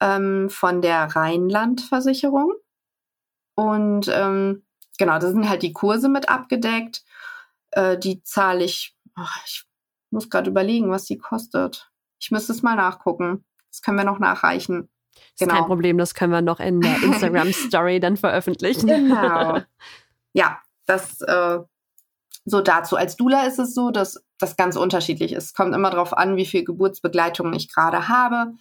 ähm, 0.00 0.50
von 0.50 0.82
der 0.82 1.04
Rheinland-Versicherung. 1.04 2.52
Und 3.54 4.08
ähm, 4.08 4.64
genau, 4.98 5.18
da 5.18 5.30
sind 5.30 5.48
halt 5.48 5.62
die 5.62 5.72
Kurse 5.72 6.08
mit 6.08 6.28
abgedeckt. 6.28 7.02
Äh, 7.72 7.98
die 7.98 8.22
zahle 8.22 8.64
ich, 8.64 8.96
oh, 9.18 9.22
ich 9.44 9.64
muss 10.10 10.30
gerade 10.30 10.50
überlegen, 10.50 10.90
was 10.90 11.04
die 11.04 11.18
kostet. 11.18 11.90
Ich 12.20 12.30
müsste 12.30 12.52
es 12.52 12.62
mal 12.62 12.76
nachgucken. 12.76 13.44
Das 13.78 13.82
können 13.82 13.96
wir 13.96 14.04
noch 14.04 14.18
nachreichen. 14.18 14.74
Genau. 14.74 15.22
Ist 15.34 15.38
kein 15.38 15.48
genau. 15.48 15.66
Problem, 15.66 15.98
das 15.98 16.14
können 16.14 16.32
wir 16.32 16.42
noch 16.42 16.58
in 16.58 16.80
der 16.80 16.96
Instagram-Story 17.02 18.00
dann 18.00 18.16
veröffentlichen. 18.16 18.86
Genau. 18.86 19.60
Ja, 20.34 20.58
das 20.84 21.22
äh, 21.22 21.58
so 22.44 22.60
dazu. 22.60 22.96
Als 22.96 23.16
Dula 23.16 23.46
ist 23.46 23.58
es 23.58 23.74
so, 23.74 23.90
dass 23.90 24.22
das 24.38 24.56
ganz 24.56 24.76
unterschiedlich 24.76 25.32
ist. 25.32 25.44
Es 25.44 25.54
kommt 25.54 25.74
immer 25.74 25.90
darauf 25.90 26.16
an, 26.16 26.36
wie 26.36 26.44
viel 26.44 26.64
Geburtsbegleitung 26.64 27.54
ich 27.54 27.72
gerade 27.72 28.08
habe. 28.08 28.52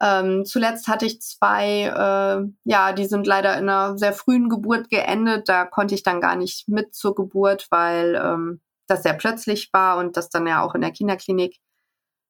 Ähm, 0.00 0.44
zuletzt 0.46 0.88
hatte 0.88 1.04
ich 1.04 1.20
zwei, 1.20 1.84
äh, 1.84 2.50
ja, 2.64 2.92
die 2.94 3.04
sind 3.04 3.26
leider 3.26 3.56
in 3.58 3.68
einer 3.68 3.98
sehr 3.98 4.14
frühen 4.14 4.48
Geburt 4.48 4.88
geendet. 4.88 5.48
Da 5.48 5.66
konnte 5.66 5.94
ich 5.94 6.02
dann 6.02 6.22
gar 6.22 6.36
nicht 6.36 6.68
mit 6.68 6.94
zur 6.94 7.14
Geburt, 7.14 7.66
weil 7.70 8.14
ähm, 8.16 8.60
das 8.86 9.02
sehr 9.02 9.14
plötzlich 9.14 9.72
war 9.72 9.98
und 9.98 10.16
das 10.16 10.30
dann 10.30 10.46
ja 10.46 10.62
auch 10.62 10.74
in 10.74 10.80
der 10.80 10.90
Kinderklinik 10.90 11.58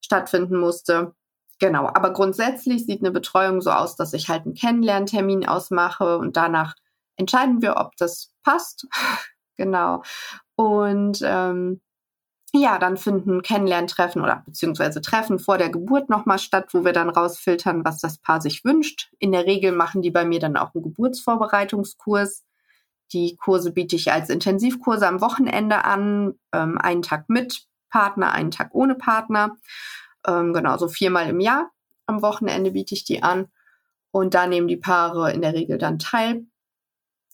stattfinden 0.05 0.59
musste. 0.59 1.15
Genau, 1.61 1.87
aber 1.87 2.13
grundsätzlich 2.13 2.85
sieht 2.85 3.01
eine 3.01 3.11
Betreuung 3.11 3.61
so 3.61 3.71
aus, 3.71 3.97
dass 3.97 4.13
ich 4.13 4.29
halt 4.29 4.45
einen 4.45 4.55
Kennenlerntermin 4.55 5.47
ausmache 5.47 6.19
und 6.19 6.37
danach 6.37 6.75
entscheiden 7.17 7.63
wir, 7.63 7.77
ob 7.77 7.97
das 7.97 8.33
passt. 8.43 8.87
genau. 9.57 10.03
Und 10.57 11.21
ähm, 11.25 11.81
ja, 12.57 12.79
dann 12.79 12.97
finden 12.97 13.43
Kennenlerntreffen 13.43 14.23
oder 14.23 14.45
beziehungsweise 14.47 15.01
Treffen 15.01 15.41
vor 15.41 15.59
der 15.59 15.71
Geburt 15.71 16.09
nochmal 16.09 16.39
statt, 16.39 16.69
wo 16.73 16.85
wir 16.85 16.93
dann 16.93 17.11
rausfiltern, 17.11 17.85
was 17.85 17.99
das 17.99 18.19
Paar 18.19 18.41
sich 18.41 18.65
wünscht. 18.65 19.11
In 19.19 19.33
der 19.33 19.45
Regel 19.45 19.73
machen 19.73 20.03
die 20.03 20.13
bei 20.13 20.25
mir 20.25 20.39
dann 20.39 20.57
auch 20.57 20.73
einen 20.73 20.85
Geburtsvorbereitungskurs. 20.85 22.45
Die 23.13 23.37
Kurse 23.37 23.73
biete 23.73 23.97
ich 23.97 24.13
als 24.13 24.31
Intensivkurse 24.31 25.07
am 25.07 25.21
Wochenende 25.21 25.85
an, 25.85 26.35
ähm, 26.53 26.79
einen 26.79 27.03
Tag 27.03 27.29
mit 27.29 27.67
Partner, 27.91 28.33
einen 28.33 28.53
Tag 28.53 28.71
ohne 28.73 28.95
Partner. 28.95 29.57
Ähm, 30.27 30.53
genau, 30.53 30.77
so 30.79 30.89
viermal 30.89 31.29
im 31.29 31.41
Jahr. 31.41 31.71
Am 32.07 32.23
Wochenende 32.23 32.73
biete 32.73 32.95
ich 32.95 33.05
die 33.05 33.23
an. 33.23 33.49
Und 34.11 34.35
da 34.35 34.47
nehmen 34.47 34.69
die 34.69 34.77
Paare 34.77 35.33
in 35.33 35.43
der 35.43 35.55
Regel 35.55 35.79
dann 35.79 35.99
teil. 35.99 36.47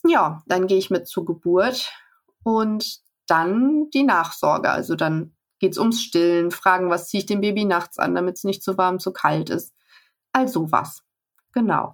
Ja, 0.07 0.43
dann 0.47 0.67
gehe 0.67 0.79
ich 0.79 0.91
mit 0.91 1.09
zur 1.09 1.25
Geburt 1.25 1.93
und 2.43 3.01
dann 3.27 3.91
die 3.91 4.03
Nachsorge. 4.03 4.71
Also 4.71 4.97
dann 4.97 5.35
geht 5.59 5.73
es 5.73 5.79
ums 5.79 6.03
Stillen, 6.03 6.51
fragen, 6.51 6.89
was 6.89 7.09
ziehe 7.09 7.21
ich 7.21 7.27
dem 7.27 7.43
Baby 7.43 7.65
nachts 7.65 7.99
an, 7.99 8.15
damit 8.15 8.37
es 8.37 8.45
nicht 8.45 8.63
zu 8.63 8.79
warm, 8.79 8.99
zu 8.99 9.13
kalt 9.13 9.51
ist. 9.51 9.75
Also 10.33 10.73
was. 10.73 11.03
Genau. 11.53 11.93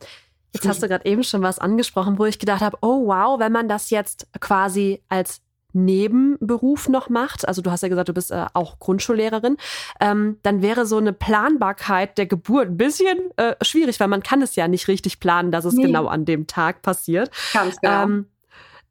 Jetzt 0.53 0.69
hast 0.69 0.83
du 0.83 0.89
gerade 0.89 1.05
eben 1.05 1.23
schon 1.23 1.43
was 1.43 1.59
angesprochen, 1.59 2.19
wo 2.19 2.25
ich 2.25 2.39
gedacht 2.39 2.63
habe, 2.63 2.79
oh 2.81 3.07
wow, 3.07 3.39
wenn 3.39 3.53
man 3.53 3.69
das 3.69 3.91
jetzt 3.91 4.29
quasi 4.41 5.03
als 5.09 5.43
Nebenberuf 5.77 6.89
noch 6.89 7.09
macht, 7.09 7.47
also 7.47 7.63
du 7.63 7.71
hast 7.71 7.83
ja 7.83 7.89
gesagt, 7.89 8.09
du 8.09 8.15
bist 8.15 8.33
äh, 8.33 8.47
auch 8.55 8.79
Grundschullehrerin, 8.79 9.57
ähm, 10.01 10.39
dann 10.43 10.63
wäre 10.63 10.87
so 10.87 10.97
eine 10.97 11.13
Planbarkeit 11.13 12.19
der 12.19 12.27
Geburt 12.27 12.69
ein 12.69 12.77
bisschen 12.77 13.19
äh, 13.37 13.55
schwierig, 13.63 14.01
weil 14.01 14.09
man 14.09 14.23
kann 14.23 14.43
es 14.43 14.57
ja 14.57 14.69
nicht 14.69 14.89
richtig 14.89 15.21
planen, 15.21 15.53
dass 15.53 15.65
es 15.65 15.75
nee. 15.75 15.85
genau 15.85 16.07
an 16.07 16.25
dem 16.25 16.47
Tag 16.47 16.83
passiert. 16.83 17.31
Ganz 17.53 17.81
genau. 17.81 18.05
Ähm, 18.05 18.27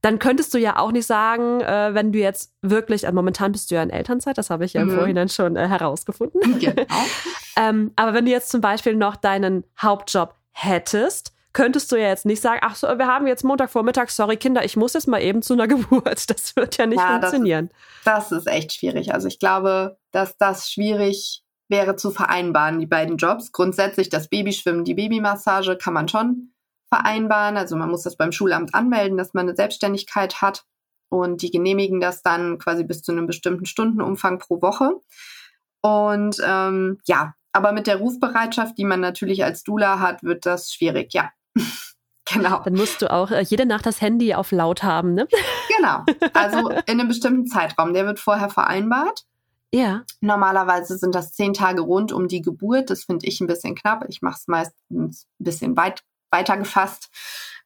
dann 0.02 0.20
könntest 0.20 0.54
du 0.54 0.60
ja 0.60 0.78
auch 0.78 0.92
nicht 0.92 1.08
sagen, 1.08 1.62
äh, 1.62 1.96
wenn 1.96 2.12
du 2.12 2.20
jetzt 2.20 2.54
wirklich, 2.62 3.08
also 3.08 3.16
momentan 3.16 3.52
bist 3.52 3.72
du 3.72 3.76
ja 3.76 3.82
in 3.82 3.90
Elternzeit, 3.90 4.38
das 4.38 4.52
habe 4.52 4.64
ich 4.64 4.74
ja 4.74 4.86
mhm. 4.86 4.92
im 4.92 4.98
Vorhinein 4.98 5.30
schon 5.30 5.56
äh, 5.56 5.68
herausgefunden. 5.68 6.60
Genau. 6.60 6.86
ähm, 7.58 7.92
aber 7.96 8.14
wenn 8.14 8.26
du 8.26 8.32
jetzt 8.32 8.50
zum 8.50 8.62
Beispiel 8.62 8.96
noch 8.96 9.16
deinen 9.16 9.64
Hauptjob 9.82 10.36
hättest, 10.52 11.35
könntest 11.56 11.92
du 11.92 11.96
ja 11.96 12.10
jetzt 12.10 12.26
nicht 12.26 12.42
sagen, 12.42 12.60
ach 12.62 12.76
so, 12.76 12.88
wir 12.88 13.08
haben 13.08 13.26
jetzt 13.26 13.44
Montagvormittag, 13.44 14.10
sorry 14.10 14.38
Kinder, 14.38 14.64
ich 14.64 14.76
muss 14.76 14.94
jetzt 14.94 15.08
mal 15.08 15.22
eben 15.22 15.42
zu 15.42 15.54
einer 15.54 15.68
Geburt. 15.70 16.30
Das 16.30 16.56
wird 16.56 16.78
ja 16.78 16.86
nicht 16.86 17.00
ja, 17.00 17.20
funktionieren. 17.20 17.72
Das, 18.04 18.30
das 18.30 18.40
ist 18.40 18.48
echt 18.48 18.74
schwierig. 18.74 19.14
Also 19.14 19.28
ich 19.28 19.40
glaube, 19.40 19.98
dass 20.12 20.38
das 20.38 20.70
schwierig 20.70 21.44
wäre 21.68 21.96
zu 21.96 22.12
vereinbaren, 22.12 22.80
die 22.80 22.86
beiden 22.86 23.18
Jobs. 23.18 23.52
Grundsätzlich 23.52 24.10
das 24.10 24.28
Babyschwimmen, 24.28 24.84
die 24.84 24.94
Babymassage 24.94 25.78
kann 25.78 25.94
man 25.94 26.08
schon 26.08 26.54
vereinbaren. 26.90 27.58
Also 27.58 27.76
man 27.78 27.90
muss 27.90 28.04
das 28.04 28.18
beim 28.18 28.34
Schulamt 28.34 28.76
anmelden, 28.76 29.18
dass 29.18 29.34
man 29.34 29.48
eine 29.48 29.56
Selbstständigkeit 29.56 30.42
hat. 30.42 30.66
Und 31.10 31.42
die 31.42 31.52
genehmigen 31.52 32.02
das 32.02 32.22
dann 32.22 32.58
quasi 32.60 32.84
bis 32.84 33.02
zu 33.02 33.14
einem 33.14 33.28
bestimmten 33.28 33.66
Stundenumfang 33.66 34.40
pro 34.40 34.62
Woche. 34.62 34.96
Und 35.82 36.42
ähm, 36.46 37.00
ja, 37.06 37.34
aber 37.54 37.72
mit 37.72 37.88
der 37.88 37.98
Rufbereitschaft, 37.98 38.78
die 38.78 38.84
man 38.84 39.00
natürlich 39.00 39.46
als 39.46 39.64
Dula 39.64 40.00
hat, 40.00 40.24
wird 40.24 40.46
das 40.46 40.74
schwierig, 40.74 41.14
ja. 41.14 41.32
Genau. 42.34 42.64
Dann 42.64 42.74
musst 42.74 43.02
du 43.02 43.12
auch 43.12 43.30
äh, 43.30 43.42
jede 43.42 43.66
Nacht 43.66 43.86
das 43.86 44.02
Handy 44.02 44.34
auf 44.34 44.52
laut 44.52 44.82
haben, 44.82 45.14
ne? 45.14 45.28
Genau. 45.78 46.04
Also 46.34 46.70
in 46.70 47.00
einem 47.00 47.08
bestimmten 47.08 47.46
Zeitraum. 47.46 47.94
Der 47.94 48.06
wird 48.06 48.20
vorher 48.20 48.50
vereinbart. 48.50 49.26
Ja. 49.72 50.04
Normalerweise 50.22 50.98
sind 50.98 51.16
das 51.16 51.34
zehn 51.34 51.54
Tage 51.54 51.82
rund 51.82 52.12
um 52.12 52.28
die 52.28 52.42
Geburt. 52.42 52.90
Das 52.90 53.04
finde 53.04 53.28
ich 53.28 53.42
ein 53.42 53.48
bisschen 53.48 53.76
knapp. 53.76 54.06
Ich 54.08 54.22
mache 54.22 54.38
es 54.40 54.48
meistens 54.48 55.28
ein 55.40 55.44
bisschen 55.44 55.78
weit, 55.78 56.02
weiter 56.32 56.58
gefasst, 56.58 57.10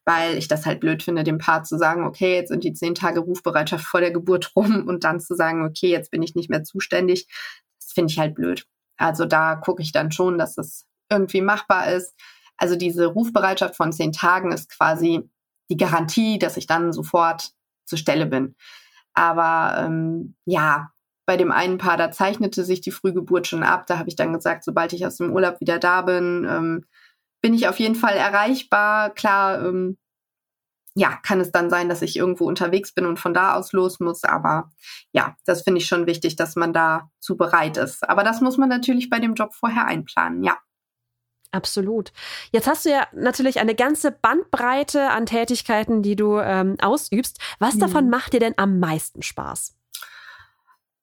weil 0.05 0.37
ich 0.37 0.47
das 0.47 0.65
halt 0.65 0.79
blöd 0.79 1.03
finde, 1.03 1.23
dem 1.23 1.37
Paar 1.37 1.63
zu 1.63 1.77
sagen, 1.77 2.05
okay, 2.05 2.35
jetzt 2.35 2.49
sind 2.49 2.63
die 2.63 2.73
zehn 2.73 2.95
Tage 2.95 3.19
Rufbereitschaft 3.19 3.85
vor 3.85 4.01
der 4.01 4.11
Geburt 4.11 4.55
rum 4.55 4.83
und 4.87 5.03
dann 5.03 5.19
zu 5.19 5.35
sagen, 5.35 5.65
okay, 5.65 5.89
jetzt 5.89 6.11
bin 6.11 6.23
ich 6.23 6.35
nicht 6.35 6.49
mehr 6.49 6.63
zuständig. 6.63 7.27
Das 7.79 7.93
finde 7.93 8.11
ich 8.11 8.19
halt 8.19 8.35
blöd. 8.35 8.65
Also 8.97 9.25
da 9.25 9.55
gucke 9.55 9.81
ich 9.81 9.91
dann 9.91 10.11
schon, 10.11 10.37
dass 10.37 10.57
es 10.57 10.85
irgendwie 11.09 11.41
machbar 11.41 11.91
ist. 11.91 12.13
Also 12.59 12.75
diese 12.75 13.07
Rufbereitschaft 13.07 13.75
von 13.75 13.91
zehn 13.91 14.11
Tagen 14.11 14.51
ist 14.51 14.69
quasi 14.69 15.29
die 15.69 15.77
Garantie, 15.77 16.39
dass 16.39 16.57
ich 16.57 16.67
dann 16.67 16.93
sofort 16.93 17.51
zur 17.85 17.97
Stelle 17.97 18.25
bin. 18.25 18.55
Aber 19.13 19.83
ähm, 19.83 20.35
ja, 20.45 20.91
bei 21.25 21.37
dem 21.37 21.51
einen 21.51 21.77
Paar, 21.77 21.97
da 21.97 22.11
zeichnete 22.11 22.63
sich 22.63 22.81
die 22.81 22.91
Frühgeburt 22.91 23.47
schon 23.47 23.63
ab. 23.63 23.85
Da 23.87 23.97
habe 23.97 24.09
ich 24.09 24.15
dann 24.15 24.33
gesagt, 24.33 24.63
sobald 24.63 24.93
ich 24.93 25.05
aus 25.05 25.17
dem 25.17 25.31
Urlaub 25.31 25.59
wieder 25.61 25.79
da 25.79 26.01
bin, 26.01 26.47
ähm, 26.49 26.85
bin 27.41 27.53
ich 27.53 27.67
auf 27.67 27.79
jeden 27.79 27.95
Fall 27.95 28.15
erreichbar. 28.15 29.11
Klar, 29.11 29.65
ähm, 29.65 29.97
ja, 30.95 31.17
kann 31.23 31.39
es 31.39 31.51
dann 31.51 31.69
sein, 31.69 31.87
dass 31.87 32.01
ich 32.01 32.17
irgendwo 32.17 32.45
unterwegs 32.45 32.93
bin 32.93 33.05
und 33.05 33.19
von 33.19 33.33
da 33.33 33.53
aus 33.53 33.73
los 33.73 33.99
muss. 33.99 34.23
Aber 34.23 34.71
ja, 35.11 35.35
das 35.45 35.61
finde 35.61 35.79
ich 35.79 35.87
schon 35.87 36.07
wichtig, 36.07 36.35
dass 36.35 36.55
man 36.55 36.73
dazu 36.73 37.37
bereit 37.37 37.77
ist. 37.77 38.07
Aber 38.09 38.23
das 38.23 38.41
muss 38.41 38.57
man 38.57 38.69
natürlich 38.69 39.09
bei 39.09 39.19
dem 39.19 39.35
Job 39.35 39.53
vorher 39.53 39.85
einplanen, 39.85 40.43
ja. 40.43 40.57
Absolut. 41.51 42.11
Jetzt 42.51 42.67
hast 42.67 42.85
du 42.85 42.89
ja 42.89 43.07
natürlich 43.11 43.59
eine 43.59 43.73
ganze 43.73 44.11
Bandbreite 44.11 45.09
an 45.09 45.25
Tätigkeiten, 45.25 46.03
die 46.03 46.15
du 46.15 46.37
ähm, 46.37 46.75
ausübst. 46.79 47.39
Was 47.57 47.73
hm. 47.73 47.79
davon 47.79 48.09
macht 48.09 48.33
dir 48.33 48.39
denn 48.39 48.53
am 48.57 48.79
meisten 48.79 49.23
Spaß? 49.23 49.75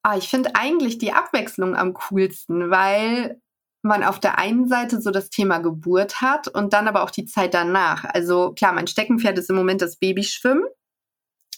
Ah, 0.03 0.17
ich 0.17 0.29
finde 0.29 0.55
eigentlich 0.55 0.99
die 0.99 1.11
Abwechslung 1.11 1.75
am 1.75 1.93
coolsten, 1.93 2.69
weil 2.71 3.41
man 3.81 4.03
auf 4.03 4.19
der 4.19 4.37
einen 4.37 4.67
Seite 4.67 5.01
so 5.01 5.11
das 5.11 5.29
Thema 5.29 5.57
Geburt 5.59 6.21
hat 6.21 6.47
und 6.47 6.73
dann 6.73 6.87
aber 6.87 7.03
auch 7.03 7.11
die 7.11 7.25
Zeit 7.25 7.53
danach. 7.53 8.05
Also 8.05 8.53
klar, 8.53 8.73
mein 8.73 8.87
Steckenpferd 8.87 9.37
ist 9.37 9.49
im 9.49 9.55
Moment 9.55 9.81
das 9.81 9.97
Babyschwimmen. 9.97 10.63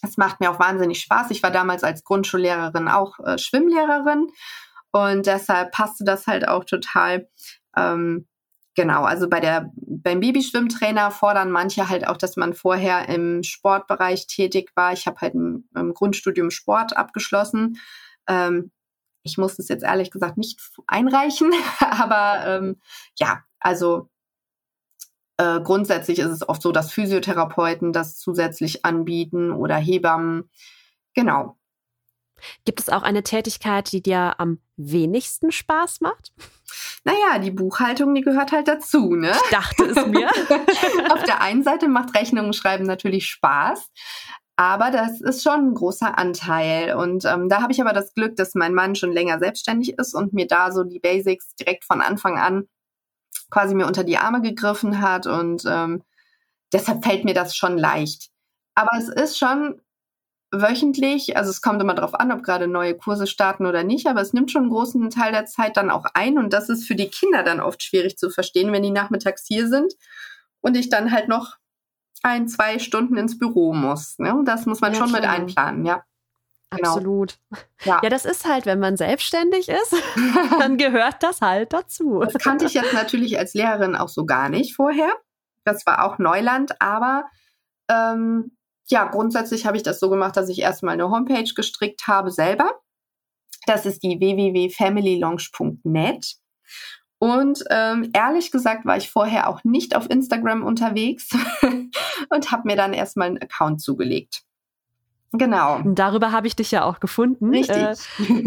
Es 0.01 0.17
macht 0.17 0.39
mir 0.39 0.49
auch 0.49 0.59
wahnsinnig 0.59 1.01
Spaß. 1.01 1.31
Ich 1.31 1.43
war 1.43 1.51
damals 1.51 1.83
als 1.83 2.03
Grundschullehrerin 2.03 2.87
auch 2.87 3.19
äh, 3.19 3.37
Schwimmlehrerin 3.37 4.27
und 4.91 5.27
deshalb 5.27 5.71
passte 5.71 6.03
das 6.03 6.25
halt 6.25 6.47
auch 6.47 6.63
total. 6.63 7.29
Ähm, 7.75 8.27
Genau, 8.75 9.03
also 9.03 9.27
bei 9.27 9.39
der, 9.39 9.71
beim 9.75 10.19
Babyschwimmtrainer 10.19 11.11
fordern 11.11 11.51
manche 11.51 11.89
halt 11.89 12.07
auch, 12.07 12.17
dass 12.17 12.37
man 12.37 12.53
vorher 12.53 13.09
im 13.09 13.43
Sportbereich 13.43 14.27
tätig 14.27 14.71
war. 14.75 14.93
Ich 14.93 15.05
habe 15.07 15.19
halt 15.21 15.33
ein, 15.33 15.67
ein, 15.73 15.93
Grundstudium 15.93 16.51
Sport 16.51 16.95
abgeschlossen. 16.95 17.79
Ähm, 18.27 18.71
ich 19.23 19.37
muss 19.37 19.59
es 19.59 19.67
jetzt 19.67 19.83
ehrlich 19.83 20.11
gesagt 20.11 20.37
nicht 20.37 20.61
einreichen, 20.87 21.51
aber 21.79 22.45
ähm, 22.45 22.79
ja, 23.17 23.43
also 23.59 24.09
äh, 25.37 25.61
grundsätzlich 25.61 26.19
ist 26.19 26.31
es 26.31 26.47
oft 26.47 26.61
so, 26.61 26.71
dass 26.71 26.91
Physiotherapeuten 26.91 27.93
das 27.93 28.17
zusätzlich 28.17 28.85
anbieten 28.85 29.51
oder 29.51 29.75
Hebammen. 29.75 30.49
Genau. 31.15 31.58
Gibt 32.65 32.79
es 32.79 32.89
auch 32.89 33.03
eine 33.03 33.23
Tätigkeit, 33.23 33.91
die 33.91 34.01
dir 34.01 34.35
am 34.39 34.59
wenigsten 34.77 35.51
Spaß 35.51 36.01
macht? 36.01 36.31
Naja, 37.03 37.39
die 37.39 37.51
Buchhaltung, 37.51 38.13
die 38.13 38.21
gehört 38.21 38.51
halt 38.51 38.67
dazu, 38.67 39.15
ne? 39.15 39.31
Ich 39.31 39.49
dachte 39.49 39.83
es 39.85 40.05
mir. 40.07 40.29
Auf 41.11 41.23
der 41.23 41.41
einen 41.41 41.63
Seite 41.63 41.87
macht 41.87 42.15
Rechnungen 42.15 42.53
schreiben 42.53 42.85
natürlich 42.85 43.27
Spaß, 43.27 43.89
aber 44.59 44.91
das 44.91 45.21
ist 45.21 45.41
schon 45.41 45.69
ein 45.69 45.73
großer 45.73 46.17
Anteil. 46.17 46.93
Und 46.95 47.23
ähm, 47.23 47.47
da 47.47 47.61
habe 47.61 47.71
ich 47.71 47.79
aber 47.79 47.93
das 47.93 48.13
Glück, 48.13 48.35
dass 48.35 48.55
mein 48.55 48.73
Mann 48.73 48.95
schon 48.95 49.13
länger 49.13 49.39
selbstständig 49.39 49.97
ist 49.97 50.13
und 50.13 50.33
mir 50.33 50.47
da 50.47 50.73
so 50.73 50.83
die 50.83 50.99
Basics 50.99 51.55
direkt 51.55 51.85
von 51.85 52.01
Anfang 52.01 52.37
an 52.37 52.67
quasi 53.49 53.73
mir 53.73 53.87
unter 53.87 54.03
die 54.03 54.17
Arme 54.17 54.41
gegriffen 54.41 55.01
hat. 55.01 55.27
Und 55.27 55.63
ähm, 55.65 56.03
deshalb 56.73 57.05
fällt 57.05 57.23
mir 57.23 57.33
das 57.33 57.55
schon 57.55 57.77
leicht. 57.77 58.31
Aber 58.75 58.91
es 58.97 59.07
ist 59.07 59.37
schon 59.37 59.81
wöchentlich, 60.51 61.37
also 61.37 61.49
es 61.49 61.61
kommt 61.61 61.81
immer 61.81 61.93
darauf 61.93 62.15
an, 62.15 62.31
ob 62.31 62.43
gerade 62.43 62.67
neue 62.67 62.95
Kurse 62.95 63.27
starten 63.27 63.65
oder 63.65 63.83
nicht, 63.83 64.07
aber 64.07 64.21
es 64.21 64.33
nimmt 64.33 64.51
schon 64.51 64.63
einen 64.63 64.71
großen 64.71 65.09
Teil 65.09 65.31
der 65.31 65.45
Zeit 65.45 65.77
dann 65.77 65.91
auch 65.91 66.05
ein 66.13 66.37
und 66.37 66.53
das 66.53 66.69
ist 66.69 66.87
für 66.87 66.95
die 66.95 67.09
Kinder 67.09 67.43
dann 67.43 67.59
oft 67.59 67.83
schwierig 67.83 68.17
zu 68.17 68.29
verstehen, 68.29 68.71
wenn 68.71 68.83
die 68.83 68.91
nachmittags 68.91 69.45
hier 69.47 69.67
sind 69.67 69.93
und 70.61 70.75
ich 70.75 70.89
dann 70.89 71.11
halt 71.11 71.27
noch 71.27 71.57
ein, 72.23 72.47
zwei 72.47 72.79
Stunden 72.79 73.17
ins 73.17 73.37
Büro 73.37 73.73
muss. 73.73 74.17
Ne? 74.17 74.41
Das 74.45 74.65
muss 74.65 74.81
man 74.81 74.93
ja, 74.93 74.99
schon 74.99 75.09
klar. 75.09 75.21
mit 75.21 75.29
einplanen, 75.29 75.85
ja. 75.85 76.03
Genau. 76.71 76.89
Absolut. 76.89 77.39
Ja. 77.83 77.99
ja, 78.03 78.09
das 78.09 78.25
ist 78.25 78.45
halt, 78.45 78.67
wenn 78.67 78.79
man 78.79 78.95
selbstständig 78.95 79.69
ist, 79.69 79.95
dann 80.59 80.77
gehört 80.77 81.23
das 81.23 81.41
halt 81.41 81.73
dazu. 81.73 82.19
Das 82.19 82.33
kannte 82.35 82.65
ich 82.65 82.73
jetzt 82.73 82.93
natürlich 82.93 83.39
als 83.39 83.55
Lehrerin 83.55 83.95
auch 83.95 84.09
so 84.09 84.25
gar 84.25 84.49
nicht 84.49 84.75
vorher. 84.75 85.11
Das 85.63 85.85
war 85.87 86.05
auch 86.05 86.19
Neuland, 86.19 86.79
aber 86.79 87.25
ähm, 87.89 88.51
ja, 88.91 89.05
grundsätzlich 89.05 89.65
habe 89.65 89.77
ich 89.77 89.83
das 89.83 89.99
so 89.99 90.09
gemacht, 90.09 90.35
dass 90.37 90.49
ich 90.49 90.59
erstmal 90.59 90.93
eine 90.93 91.09
Homepage 91.09 91.51
gestrickt 91.55 92.07
habe 92.07 92.31
selber. 92.31 92.79
Das 93.65 93.85
ist 93.85 94.03
die 94.03 94.19
www.familylaunch.net. 94.19 96.35
Und 97.19 97.63
ähm, 97.69 98.09
ehrlich 98.13 98.51
gesagt 98.51 98.85
war 98.85 98.97
ich 98.97 99.09
vorher 99.09 99.49
auch 99.49 99.65
nicht 99.65 99.95
auf 99.95 100.09
Instagram 100.09 100.63
unterwegs 100.63 101.29
und 102.29 102.51
habe 102.51 102.63
mir 102.65 102.75
dann 102.77 102.93
erstmal 102.93 103.27
einen 103.27 103.41
Account 103.41 103.81
zugelegt. 103.81 104.43
Genau. 105.31 105.81
Darüber 105.85 106.31
habe 106.31 106.47
ich 106.47 106.55
dich 106.55 106.71
ja 106.71 106.83
auch 106.85 106.99
gefunden. 106.99 107.49
Richtig. 107.49 107.77
Äh, 107.77 107.95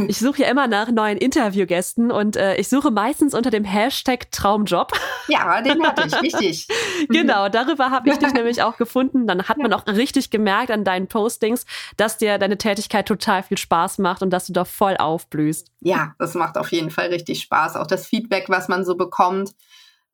ich 0.09 0.19
suche 0.19 0.43
ja 0.43 0.49
immer 0.49 0.67
nach 0.67 0.91
neuen 0.91 1.17
Interviewgästen 1.17 2.11
und 2.11 2.37
äh, 2.37 2.57
ich 2.57 2.69
suche 2.69 2.91
meistens 2.91 3.35
unter 3.35 3.51
dem 3.51 3.63
Hashtag 3.65 4.33
Traumjob. 4.33 4.93
Ja, 5.29 5.63
den 5.63 5.87
hatte 5.87 6.09
ich, 6.09 6.23
richtig. 6.23 6.69
genau, 7.09 7.49
darüber 7.49 7.91
habe 7.91 8.11
ich 8.11 8.19
dich 8.19 8.33
nämlich 8.35 8.63
auch 8.63 8.77
gefunden. 8.77 9.29
Dann 9.29 9.45
hat 9.45 9.59
man 9.59 9.73
auch 9.73 9.87
richtig 9.87 10.31
gemerkt 10.31 10.73
an 10.73 10.83
deinen 10.83 11.07
Postings, 11.07 11.67
dass 11.97 12.19
dir 12.19 12.39
deine 12.39 12.59
Tätigkeit 12.59 13.07
total 13.07 13.45
viel 13.45 13.59
Spaß 13.59 13.99
macht 13.99 14.23
und 14.23 14.31
dass 14.31 14.49
du 14.49 14.53
da 14.53 14.65
voll 14.65 14.97
aufblühst. 14.97 15.69
Ja, 15.81 16.15
das 16.19 16.35
macht 16.35 16.59
auf 16.59 16.73
jeden 16.73 16.91
Fall 16.91 17.09
richtig 17.09 17.43
Spaß. 17.43 17.77
Auch 17.77 17.87
das 17.87 18.07
Feedback, 18.07 18.49
was 18.49 18.67
man 18.67 18.85
so 18.85 18.97
bekommt. 18.97 19.53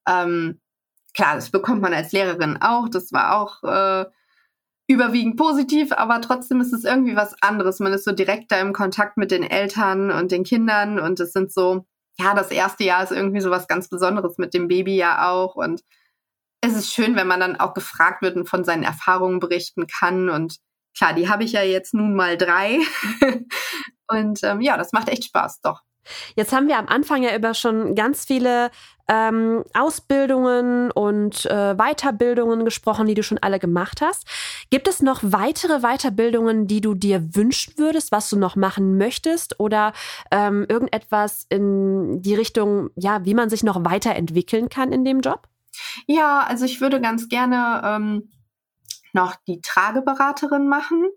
Ähm, 0.07 0.61
klar, 1.15 1.35
das 1.35 1.49
bekommt 1.49 1.81
man 1.81 1.95
als 1.95 2.13
Lehrerin 2.13 2.59
auch. 2.61 2.91
Das 2.91 3.11
war 3.13 3.41
auch 3.41 3.63
äh, 3.63 4.05
überwiegend 4.89 5.37
positiv, 5.37 5.93
aber 5.93 6.21
trotzdem 6.21 6.61
ist 6.61 6.73
es 6.73 6.85
irgendwie 6.85 7.15
was 7.15 7.41
anderes. 7.43 7.79
Man 7.79 7.93
ist 7.93 8.05
so 8.05 8.13
direkt 8.13 8.51
da 8.51 8.59
im 8.59 8.73
Kontakt 8.73 9.19
mit 9.19 9.31
den 9.31 9.43
Eltern 9.43 10.11
und 10.11 10.33
den 10.33 10.45
Kindern 10.45 10.99
und 10.99 11.21
es 11.21 11.33
sind 11.33 11.53
so, 11.53 11.85
ja, 12.19 12.35
das 12.35 12.51
erste 12.51 12.85
Jahr 12.85 13.05
ist 13.05 13.13
irgendwie 13.13 13.41
so 13.41 13.51
was 13.51 13.69
ganz 13.69 13.89
Besonderes 13.89 14.39
mit 14.39 14.55
dem 14.55 14.67
Baby 14.67 14.97
ja 14.97 15.31
auch. 15.31 15.55
Und 15.57 15.83
es 16.63 16.75
ist 16.75 16.93
schön, 16.93 17.17
wenn 17.17 17.27
man 17.27 17.39
dann 17.39 17.57
auch 17.61 17.75
gefragt 17.75 18.23
wird 18.23 18.37
und 18.37 18.49
von 18.49 18.65
seinen 18.65 18.83
Erfahrungen 18.83 19.41
berichten 19.41 19.87
kann. 19.87 20.31
Und 20.31 20.57
klar, 20.97 21.13
die 21.13 21.29
habe 21.29 21.45
ich 21.45 21.53
ja 21.53 21.63
jetzt 21.63 21.95
nun 21.95 22.15
mal 22.15 22.39
drei. 22.39 22.79
und 24.09 24.43
ähm, 24.43 24.61
ja, 24.63 24.77
das 24.77 24.93
macht 24.93 25.09
echt 25.09 25.25
Spaß, 25.25 25.61
doch. 25.61 25.83
Jetzt 26.35 26.53
haben 26.53 26.69
wir 26.69 26.79
am 26.79 26.89
Anfang 26.89 27.23
ja 27.23 27.35
über 27.35 27.55
schon 27.55 27.95
ganz 27.95 28.25
viele 28.25 28.71
ähm, 29.09 29.65
Ausbildungen 29.73 30.91
und 30.91 31.47
äh, 31.47 31.75
Weiterbildungen 31.75 32.65
gesprochen, 32.65 33.07
die 33.07 33.15
du 33.15 33.23
schon 33.23 33.39
alle 33.39 33.59
gemacht 33.59 34.03
hast. 34.03 34.27
Gibt 34.71 34.87
es 34.87 35.01
noch 35.01 35.21
weitere 35.23 35.81
Weiterbildungen, 35.81 36.67
die 36.67 36.81
du 36.81 36.95
dir 36.95 37.35
wünschen 37.35 37.75
würdest, 37.77 38.13
was 38.13 38.29
du 38.29 38.37
noch 38.37 38.55
machen 38.55 38.99
möchtest 38.99 39.59
oder 39.59 39.93
ähm, 40.31 40.67
irgendetwas 40.69 41.47
in 41.49 42.21
die 42.21 42.35
Richtung, 42.35 42.91
ja, 42.97 43.25
wie 43.25 43.35
man 43.35 43.49
sich 43.49 43.63
noch 43.63 43.85
weiterentwickeln 43.85 44.69
kann 44.69 44.93
in 44.93 45.05
dem 45.05 45.21
Job? 45.21 45.49
Ja, 46.07 46.45
also 46.47 46.67
ich 46.67 46.81
würde 46.81 47.01
ganz 47.01 47.29
gerne 47.29 47.81
ähm, 47.85 48.31
noch 49.13 49.37
die 49.47 49.61
Trageberaterin 49.63 50.69
machen 50.69 51.09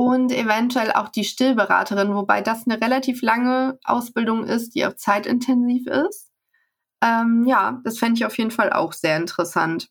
und 0.00 0.32
eventuell 0.32 0.92
auch 0.92 1.10
die 1.10 1.24
Stillberaterin, 1.24 2.14
wobei 2.14 2.40
das 2.40 2.66
eine 2.66 2.80
relativ 2.80 3.20
lange 3.20 3.78
Ausbildung 3.84 4.44
ist, 4.44 4.74
die 4.74 4.86
auch 4.86 4.94
zeitintensiv 4.96 5.86
ist. 5.86 6.30
Ähm, 7.02 7.44
ja, 7.46 7.82
das 7.84 7.98
fände 7.98 8.16
ich 8.16 8.24
auf 8.24 8.38
jeden 8.38 8.50
Fall 8.50 8.72
auch 8.72 8.94
sehr 8.94 9.18
interessant. 9.18 9.90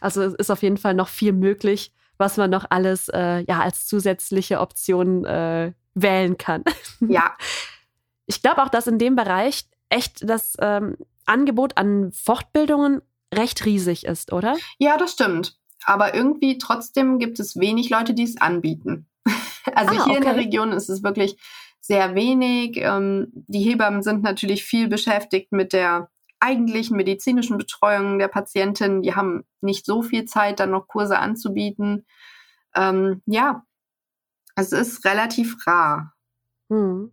Also 0.00 0.22
es 0.22 0.34
ist 0.34 0.50
auf 0.50 0.62
jeden 0.62 0.76
Fall 0.76 0.94
noch 0.94 1.06
viel 1.06 1.32
möglich, 1.32 1.92
was 2.18 2.36
man 2.36 2.50
noch 2.50 2.66
alles 2.68 3.08
äh, 3.10 3.44
ja 3.46 3.60
als 3.60 3.86
zusätzliche 3.86 4.58
Option 4.58 5.24
äh, 5.24 5.72
wählen 5.94 6.36
kann. 6.36 6.64
Ja. 7.00 7.36
Ich 8.26 8.42
glaube 8.42 8.62
auch, 8.62 8.68
dass 8.68 8.88
in 8.88 8.98
dem 8.98 9.14
Bereich 9.14 9.68
echt 9.88 10.28
das 10.28 10.56
ähm, 10.60 10.96
Angebot 11.26 11.76
an 11.76 12.10
Fortbildungen 12.10 13.02
recht 13.32 13.64
riesig 13.64 14.04
ist, 14.04 14.32
oder? 14.32 14.56
Ja, 14.78 14.96
das 14.96 15.12
stimmt. 15.12 15.59
Aber 15.84 16.14
irgendwie 16.14 16.58
trotzdem 16.58 17.18
gibt 17.18 17.40
es 17.40 17.58
wenig 17.58 17.90
Leute, 17.90 18.14
die 18.14 18.24
es 18.24 18.40
anbieten. 18.40 19.06
also 19.74 19.90
ah, 19.90 19.92
hier 19.92 20.02
okay. 20.02 20.16
in 20.16 20.22
der 20.22 20.36
Region 20.36 20.72
ist 20.72 20.88
es 20.88 21.02
wirklich 21.02 21.36
sehr 21.80 22.14
wenig. 22.14 22.76
Ähm, 22.76 23.28
die 23.32 23.60
Hebammen 23.60 24.02
sind 24.02 24.22
natürlich 24.22 24.64
viel 24.64 24.88
beschäftigt 24.88 25.52
mit 25.52 25.72
der 25.72 26.10
eigentlichen 26.38 26.96
medizinischen 26.96 27.58
Betreuung 27.58 28.18
der 28.18 28.28
Patientin. 28.28 29.02
Die 29.02 29.14
haben 29.14 29.44
nicht 29.60 29.84
so 29.84 30.02
viel 30.02 30.24
Zeit, 30.24 30.60
dann 30.60 30.70
noch 30.70 30.88
Kurse 30.88 31.18
anzubieten. 31.18 32.06
Ähm, 32.74 33.22
ja, 33.26 33.64
es 34.56 34.72
ist 34.72 35.04
relativ 35.04 35.56
rar. 35.66 36.14
Hm. 36.68 37.12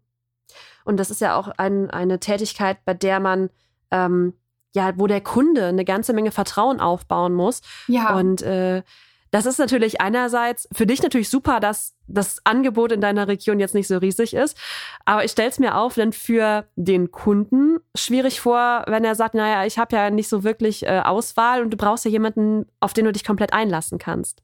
Und 0.85 0.97
das 0.97 1.09
ist 1.09 1.21
ja 1.21 1.35
auch 1.35 1.49
ein, 1.57 1.89
eine 1.89 2.19
Tätigkeit, 2.19 2.85
bei 2.85 2.93
der 2.93 3.19
man 3.19 3.49
ähm, 3.91 4.33
ja, 4.75 4.93
wo 4.97 5.07
der 5.07 5.21
Kunde 5.21 5.65
eine 5.67 5.85
ganze 5.85 6.13
Menge 6.13 6.31
Vertrauen 6.31 6.79
aufbauen 6.79 7.33
muss. 7.33 7.61
Ja. 7.87 8.15
Und 8.15 8.41
äh, 8.41 8.83
das 9.31 9.45
ist 9.45 9.59
natürlich 9.59 9.99
einerseits 9.99 10.69
für 10.71 10.85
dich 10.85 11.03
natürlich 11.03 11.29
super, 11.29 11.59
dass 11.59 11.95
das 12.07 12.39
Angebot 12.45 12.91
in 12.91 13.01
deiner 13.01 13.27
Region 13.27 13.59
jetzt 13.59 13.75
nicht 13.75 13.87
so 13.87 13.97
riesig 13.97 14.33
ist. 14.33 14.57
Aber 15.05 15.25
ich 15.25 15.31
stelle 15.31 15.49
es 15.49 15.59
mir 15.59 15.75
auf, 15.75 15.95
denn 15.95 16.13
für 16.13 16.65
den 16.75 17.11
Kunden 17.11 17.79
schwierig 17.95 18.39
vor, 18.39 18.85
wenn 18.87 19.03
er 19.03 19.15
sagt, 19.15 19.35
naja, 19.35 19.65
ich 19.65 19.77
habe 19.77 19.95
ja 19.95 20.09
nicht 20.09 20.29
so 20.29 20.43
wirklich 20.43 20.83
äh, 20.83 21.01
Auswahl 21.03 21.61
und 21.61 21.71
du 21.71 21.77
brauchst 21.77 22.05
ja 22.05 22.11
jemanden, 22.11 22.65
auf 22.79 22.93
den 22.93 23.05
du 23.05 23.11
dich 23.11 23.25
komplett 23.25 23.51
einlassen 23.51 23.97
kannst. 23.97 24.43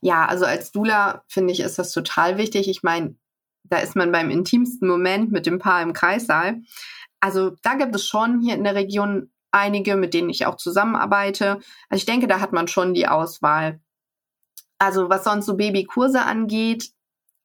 Ja, 0.00 0.26
also 0.26 0.44
als 0.44 0.72
Dula 0.72 1.24
finde 1.28 1.52
ich, 1.52 1.60
ist 1.60 1.78
das 1.78 1.92
total 1.92 2.36
wichtig. 2.36 2.68
Ich 2.68 2.82
meine, 2.82 3.16
da 3.64 3.78
ist 3.78 3.96
man 3.96 4.12
beim 4.12 4.30
intimsten 4.30 4.88
Moment 4.88 5.30
mit 5.30 5.46
dem 5.46 5.58
Paar 5.58 5.82
im 5.82 5.92
Kreissaal. 5.92 6.62
Also 7.20 7.52
da 7.62 7.74
gibt 7.74 7.94
es 7.94 8.06
schon 8.06 8.40
hier 8.40 8.54
in 8.54 8.64
der 8.64 8.74
Region 8.74 9.30
einige, 9.50 9.96
mit 9.96 10.14
denen 10.14 10.30
ich 10.30 10.46
auch 10.46 10.56
zusammenarbeite. 10.56 11.60
Also 11.88 12.00
ich 12.00 12.06
denke, 12.06 12.26
da 12.26 12.40
hat 12.40 12.52
man 12.52 12.68
schon 12.68 12.94
die 12.94 13.08
Auswahl. 13.08 13.80
Also 14.78 15.08
was 15.08 15.24
sonst 15.24 15.46
so 15.46 15.56
Babykurse 15.56 16.22
angeht, 16.22 16.90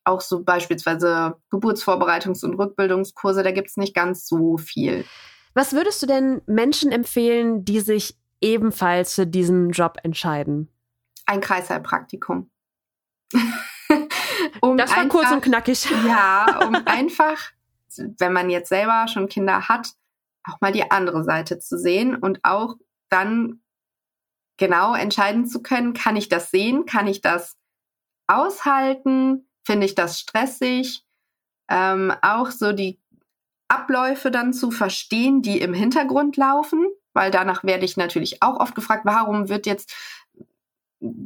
auch 0.05 0.21
so 0.21 0.43
beispielsweise 0.43 1.35
Geburtsvorbereitungs- 1.51 2.43
und 2.43 2.55
Rückbildungskurse, 2.55 3.43
da 3.43 3.51
gibt 3.51 3.69
es 3.69 3.77
nicht 3.77 3.95
ganz 3.95 4.27
so 4.27 4.57
viel. 4.57 5.05
Was 5.53 5.73
würdest 5.73 6.01
du 6.01 6.07
denn 6.07 6.41
Menschen 6.45 6.91
empfehlen, 6.91 7.63
die 7.63 7.79
sich 7.79 8.17
ebenfalls 8.41 9.15
für 9.15 9.25
diesen 9.25 9.69
Job 9.69 9.97
entscheiden? 10.03 10.69
Ein 11.25 11.41
Kreißsaalpraktikum. 11.41 12.49
um 14.61 14.77
das 14.77 14.91
war 14.91 14.97
einfach, 14.97 15.19
kurz 15.19 15.31
und 15.31 15.41
knackig. 15.41 15.87
Ja, 16.05 16.59
um 16.67 16.75
einfach, 16.85 17.51
wenn 17.97 18.33
man 18.33 18.49
jetzt 18.49 18.69
selber 18.69 19.07
schon 19.07 19.29
Kinder 19.29 19.69
hat, 19.69 19.93
auch 20.43 20.61
mal 20.61 20.71
die 20.71 20.91
andere 20.91 21.23
Seite 21.23 21.59
zu 21.59 21.77
sehen 21.77 22.15
und 22.15 22.39
auch 22.43 22.75
dann 23.09 23.61
genau 24.57 24.93
entscheiden 24.93 25.47
zu 25.47 25.61
können, 25.61 25.93
kann 25.93 26.15
ich 26.15 26.29
das 26.29 26.51
sehen, 26.51 26.85
kann 26.85 27.07
ich 27.07 27.21
das 27.21 27.57
aushalten, 28.27 29.47
finde 29.63 29.85
ich 29.85 29.95
das 29.95 30.19
stressig, 30.19 31.03
ähm, 31.69 32.13
auch 32.21 32.51
so 32.51 32.73
die 32.73 32.99
Abläufe 33.67 34.31
dann 34.31 34.53
zu 34.53 34.71
verstehen, 34.71 35.41
die 35.41 35.59
im 35.59 35.73
Hintergrund 35.73 36.37
laufen, 36.37 36.85
weil 37.13 37.31
danach 37.31 37.63
werde 37.63 37.85
ich 37.85 37.97
natürlich 37.97 38.43
auch 38.43 38.59
oft 38.59 38.75
gefragt, 38.75 39.05
warum 39.05 39.49
wird 39.49 39.65
jetzt 39.65 39.93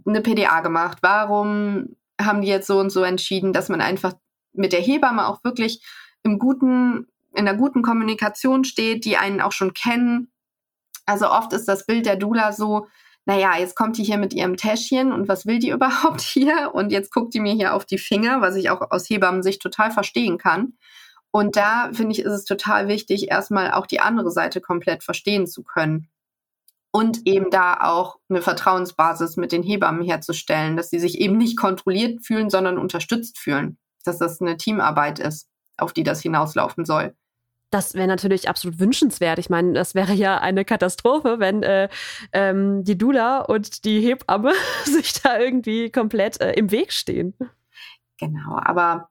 eine 0.05 0.21
PDA 0.21 0.61
gemacht, 0.61 0.99
warum 1.01 1.95
haben 2.19 2.41
die 2.41 2.47
jetzt 2.47 2.67
so 2.67 2.79
und 2.79 2.89
so 2.89 3.03
entschieden, 3.03 3.53
dass 3.53 3.69
man 3.69 3.81
einfach 3.81 4.13
mit 4.53 4.73
der 4.73 4.81
Hebamme 4.81 5.27
auch 5.27 5.43
wirklich 5.43 5.85
im 6.23 6.39
guten 6.39 7.07
in 7.33 7.47
einer 7.47 7.57
guten 7.57 7.81
Kommunikation 7.81 8.63
steht, 8.63 9.05
die 9.05 9.17
einen 9.17 9.41
auch 9.41 9.51
schon 9.51 9.73
kennen. 9.73 10.31
Also 11.05 11.29
oft 11.29 11.53
ist 11.53 11.67
das 11.67 11.85
Bild 11.85 12.05
der 12.05 12.15
Dula 12.15 12.51
so, 12.51 12.87
naja, 13.25 13.57
jetzt 13.57 13.75
kommt 13.75 13.97
die 13.97 14.05
hier 14.05 14.17
mit 14.17 14.33
ihrem 14.33 14.55
Täschchen 14.55 15.11
und 15.11 15.27
was 15.27 15.45
will 15.45 15.59
die 15.59 15.69
überhaupt 15.71 16.21
hier? 16.21 16.71
Und 16.73 16.91
jetzt 16.91 17.13
guckt 17.13 17.33
die 17.33 17.41
mir 17.41 17.53
hier 17.53 17.73
auf 17.73 17.85
die 17.85 17.97
Finger, 17.97 18.41
was 18.41 18.55
ich 18.55 18.69
auch 18.69 18.89
aus 18.89 19.09
Hebammensicht 19.09 19.61
total 19.61 19.91
verstehen 19.91 20.37
kann. 20.37 20.73
Und 21.29 21.57
da 21.57 21.89
finde 21.93 22.13
ich, 22.13 22.19
ist 22.19 22.31
es 22.31 22.45
total 22.45 22.87
wichtig, 22.87 23.29
erstmal 23.29 23.71
auch 23.71 23.85
die 23.85 23.99
andere 23.99 24.31
Seite 24.31 24.61
komplett 24.61 25.03
verstehen 25.03 25.45
zu 25.45 25.63
können. 25.63 26.09
Und 26.91 27.27
eben 27.27 27.51
da 27.51 27.81
auch 27.81 28.17
eine 28.29 28.41
Vertrauensbasis 28.41 29.35
mit 29.35 29.51
den 29.51 29.61
Hebammen 29.61 30.03
herzustellen, 30.03 30.77
dass 30.77 30.89
sie 30.89 30.99
sich 30.99 31.19
eben 31.19 31.37
nicht 31.37 31.57
kontrolliert 31.57 32.25
fühlen, 32.25 32.49
sondern 32.49 32.77
unterstützt 32.77 33.37
fühlen. 33.37 33.77
Dass 34.05 34.17
das 34.17 34.41
eine 34.41 34.55
Teamarbeit 34.55 35.19
ist, 35.19 35.49
auf 35.77 35.93
die 35.93 36.03
das 36.03 36.21
hinauslaufen 36.21 36.85
soll. 36.85 37.15
Das 37.69 37.95
wäre 37.95 38.07
natürlich 38.07 38.47
absolut 38.47 38.79
wünschenswert. 38.79 39.39
Ich 39.39 39.49
meine, 39.49 39.73
das 39.73 39.93
wäre 39.93 40.13
ja 40.13 40.37
eine 40.37 40.63
Katastrophe, 40.63 41.39
wenn 41.39 41.63
äh, 41.63 41.89
ähm, 42.31 42.83
die 42.85 42.97
Dula 42.97 43.41
und 43.41 43.83
die 43.83 43.99
Hebamme 43.99 44.53
sich 44.85 45.21
da 45.21 45.37
irgendwie 45.37 45.91
komplett 45.91 46.39
äh, 46.39 46.53
im 46.53 46.71
Weg 46.71 46.93
stehen. 46.93 47.33
Genau, 48.19 48.57
aber 48.57 49.09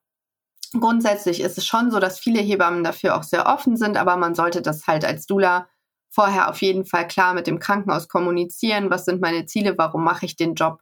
grundsätzlich 0.73 1.41
ist 1.41 1.59
es 1.59 1.67
schon 1.67 1.91
so, 1.91 2.01
dass 2.01 2.19
viele 2.19 2.41
Hebammen 2.41 2.83
dafür 2.83 3.17
auch 3.17 3.23
sehr 3.23 3.47
offen 3.47 3.77
sind, 3.77 3.99
aber 3.99 4.17
man 4.17 4.35
sollte 4.35 4.63
das 4.63 4.87
halt 4.87 5.05
als 5.05 5.27
Dula 5.27 5.69
vorher 6.09 6.49
auf 6.49 6.63
jeden 6.63 6.87
Fall 6.87 7.07
klar 7.07 7.35
mit 7.35 7.47
dem 7.47 7.59
Krankenhaus 7.59 8.09
kommunizieren. 8.09 8.91
Was 8.91 9.05
sind 9.05 9.21
meine 9.21 9.45
Ziele? 9.45 9.77
Warum 9.77 10.03
mache 10.03 10.25
ich 10.25 10.35
den 10.35 10.55
Job? 10.55 10.81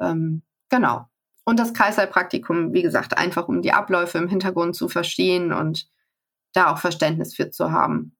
Ähm, 0.00 0.42
genau. 0.68 1.06
Und 1.44 1.58
das 1.58 1.74
Kreißsaalpraktikum, 1.74 2.72
wie 2.72 2.82
gesagt, 2.82 3.18
einfach 3.18 3.48
um 3.48 3.62
die 3.62 3.72
Abläufe 3.72 4.18
im 4.18 4.28
Hintergrund 4.28 4.74
zu 4.74 4.88
verstehen 4.88 5.52
und 5.52 5.88
da 6.52 6.72
auch 6.72 6.78
Verständnis 6.78 7.34
für 7.34 7.50
zu 7.50 7.70
haben. 7.70 8.16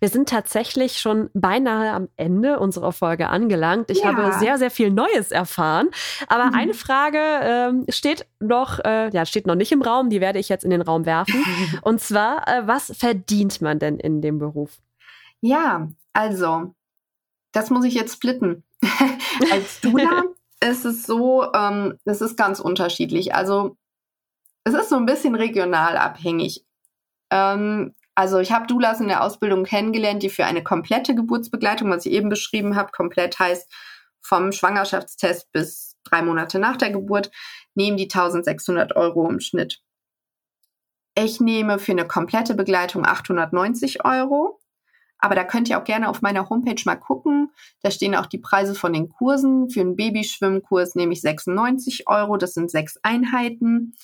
Wir 0.00 0.08
sind 0.08 0.28
tatsächlich 0.28 0.98
schon 0.98 1.30
beinahe 1.34 1.92
am 1.92 2.08
Ende 2.16 2.58
unserer 2.58 2.92
Folge 2.92 3.28
angelangt. 3.28 3.90
Ich 3.90 4.00
ja. 4.00 4.06
habe 4.06 4.32
sehr, 4.38 4.58
sehr 4.58 4.70
viel 4.70 4.90
Neues 4.90 5.30
erfahren. 5.30 5.88
Aber 6.26 6.46
mhm. 6.46 6.54
eine 6.54 6.74
Frage 6.74 7.18
ähm, 7.18 7.86
steht 7.88 8.26
noch, 8.40 8.78
äh, 8.84 9.10
ja, 9.10 9.26
steht 9.26 9.46
noch 9.46 9.54
nicht 9.54 9.72
im 9.72 9.82
Raum, 9.82 10.10
die 10.10 10.20
werde 10.20 10.38
ich 10.38 10.48
jetzt 10.48 10.64
in 10.64 10.70
den 10.70 10.82
Raum 10.82 11.06
werfen. 11.06 11.44
Und 11.82 12.00
zwar, 12.00 12.46
äh, 12.48 12.66
was 12.66 12.92
verdient 12.96 13.60
man 13.60 13.78
denn 13.78 13.98
in 13.98 14.20
dem 14.20 14.38
Beruf? 14.38 14.78
Ja, 15.40 15.88
also, 16.12 16.74
das 17.52 17.70
muss 17.70 17.84
ich 17.84 17.94
jetzt 17.94 18.14
splitten. 18.14 18.64
Als 19.52 19.80
Dula 19.80 20.24
ist 20.62 20.84
es 20.84 21.04
so, 21.04 21.52
ähm, 21.54 21.98
das 22.04 22.20
ist 22.20 22.36
ganz 22.36 22.60
unterschiedlich. 22.60 23.34
Also, 23.34 23.76
es 24.64 24.74
ist 24.74 24.90
so 24.90 24.96
ein 24.96 25.06
bisschen 25.06 25.34
regional 25.34 25.96
abhängig. 25.96 26.64
Ähm, 27.30 27.94
also 28.14 28.38
ich 28.38 28.52
habe 28.52 28.66
Doulas 28.66 29.00
in 29.00 29.08
der 29.08 29.24
Ausbildung 29.24 29.64
kennengelernt, 29.64 30.22
die 30.22 30.28
für 30.28 30.44
eine 30.44 30.62
komplette 30.62 31.14
Geburtsbegleitung, 31.14 31.90
was 31.90 32.04
ich 32.04 32.12
eben 32.12 32.28
beschrieben 32.28 32.76
habe, 32.76 32.92
komplett 32.92 33.38
heißt 33.38 33.72
vom 34.20 34.52
Schwangerschaftstest 34.52 35.50
bis 35.52 35.96
drei 36.04 36.20
Monate 36.20 36.58
nach 36.58 36.76
der 36.76 36.90
Geburt, 36.90 37.30
nehmen 37.74 37.96
die 37.96 38.04
1600 38.04 38.94
Euro 38.94 39.28
im 39.28 39.40
Schnitt. 39.40 39.80
Ich 41.16 41.40
nehme 41.40 41.78
für 41.78 41.92
eine 41.92 42.06
komplette 42.06 42.54
Begleitung 42.54 43.06
890 43.06 44.04
Euro. 44.04 44.59
Aber 45.20 45.34
da 45.34 45.44
könnt 45.44 45.68
ihr 45.68 45.78
auch 45.78 45.84
gerne 45.84 46.08
auf 46.08 46.22
meiner 46.22 46.48
Homepage 46.48 46.82
mal 46.84 46.96
gucken. 46.96 47.50
Da 47.82 47.90
stehen 47.90 48.14
auch 48.14 48.26
die 48.26 48.38
Preise 48.38 48.74
von 48.74 48.92
den 48.92 49.08
Kursen. 49.08 49.70
Für 49.70 49.80
einen 49.80 49.96
Babyschwimmkurs 49.96 50.94
nehme 50.94 51.12
ich 51.12 51.20
96 51.20 52.08
Euro. 52.08 52.36
Das 52.36 52.54
sind 52.54 52.70
sechs 52.70 52.98
Einheiten. 53.02 53.94